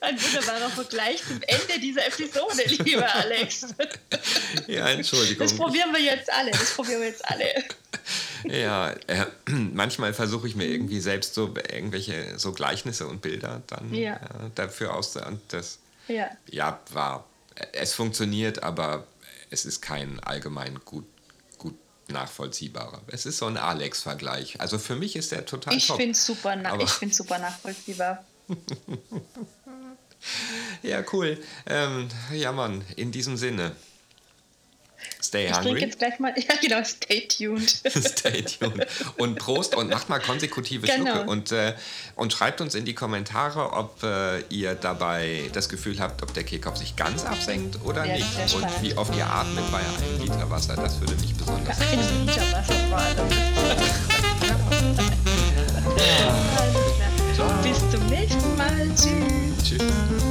ein 0.00 0.20
wunderbarer 0.22 0.68
Vergleich 0.70 1.22
zum 1.26 1.40
Ende 1.42 1.80
dieser 1.80 2.06
Episode, 2.06 2.62
lieber 2.84 3.12
Alex. 3.14 3.66
ja, 4.66 4.88
Entschuldigung. 4.90 5.46
Das 5.46 5.56
probieren 5.56 5.92
wir 5.92 6.00
jetzt 6.00 6.30
alle. 6.32 6.50
Das 6.50 6.74
probieren 6.74 7.00
wir 7.00 7.08
jetzt 7.08 7.24
alle. 7.24 7.46
Ja, 8.44 8.90
äh, 9.06 9.24
manchmal 9.46 10.12
versuche 10.12 10.46
ich 10.46 10.54
mir 10.56 10.66
irgendwie 10.66 11.00
selbst 11.00 11.32
so 11.34 11.54
irgendwelche 11.72 12.38
so 12.38 12.52
Gleichnisse 12.52 13.06
und 13.06 13.22
Bilder 13.22 13.62
dann 13.66 13.94
Ja. 13.94 14.16
äh, 14.16 14.20
dafür 14.54 14.94
aus 14.94 15.16
und 15.16 15.40
das 15.48 15.78
Ja. 16.08 16.28
ja 16.50 16.78
war 16.92 17.24
es 17.72 17.94
funktioniert, 17.94 18.62
aber 18.62 19.06
es 19.50 19.64
ist 19.64 19.80
kein 19.80 20.20
allgemein 20.20 20.80
gut 20.84 21.06
nachvollziehbarer. 22.08 23.00
Es 23.08 23.26
ist 23.26 23.38
so 23.38 23.46
ein 23.46 23.56
Alex-Vergleich. 23.56 24.60
Also 24.60 24.78
für 24.78 24.94
mich 24.96 25.16
ist 25.16 25.32
der 25.32 25.46
total 25.46 25.74
Ich 25.76 25.86
finde 25.86 26.10
es 26.12 26.24
super, 26.24 26.54
na- 26.56 26.78
ich 26.80 26.90
find's 26.90 27.16
super 27.16 27.38
nachvollziehbar. 27.38 28.24
Ja, 30.82 31.04
cool. 31.12 31.38
Ähm, 31.66 32.08
ja, 32.32 32.50
Mann, 32.52 32.82
in 32.96 33.12
diesem 33.12 33.36
Sinne. 33.36 33.76
Stay 35.22 35.46
Ich 35.46 35.52
trinke 35.52 35.68
hungry. 35.70 35.80
jetzt 35.82 35.98
gleich 35.98 36.18
mal, 36.18 36.32
ja 36.36 36.54
genau, 36.60 36.82
stay 36.84 37.26
tuned. 37.26 37.70
Stay 37.88 38.42
tuned. 38.42 38.86
Und 39.18 39.38
Prost 39.38 39.74
und 39.74 39.90
macht 39.90 40.08
mal 40.08 40.20
konsekutive 40.20 40.86
Genau. 40.86 41.12
Schlucke. 41.12 41.30
Und, 41.30 41.52
äh, 41.52 41.74
und 42.16 42.32
schreibt 42.32 42.60
uns 42.60 42.74
in 42.74 42.84
die 42.84 42.94
Kommentare, 42.94 43.72
ob 43.72 44.02
äh, 44.02 44.40
ihr 44.50 44.74
dabei 44.74 45.48
das 45.52 45.68
Gefühl 45.68 45.98
habt, 46.00 46.22
ob 46.22 46.34
der 46.34 46.44
Kehlkopf 46.44 46.76
sich 46.76 46.96
ganz 46.96 47.24
absenkt 47.24 47.78
oder 47.84 48.04
Ja, 48.04 48.14
nicht. 48.16 48.54
Und 48.54 48.66
wie 48.82 48.94
oft 48.96 49.14
ihr 49.16 49.26
atmet 49.26 49.64
bei 49.72 49.78
einem 49.78 50.20
Liter 50.22 50.50
Wasser. 50.50 50.76
Das 50.76 51.00
würde 51.00 51.14
mich 51.16 51.34
besonders 51.34 51.78
Ein 51.80 52.26
Liter 52.26 52.42
Wasser 52.52 52.74
vor 52.88 52.98
allem. 52.98 53.28
Bis 57.62 57.78
zum 57.90 58.06
nächsten 58.06 58.56
Mal. 58.56 58.88
Tschüss. 58.94 59.78
Tschüss. 59.78 60.23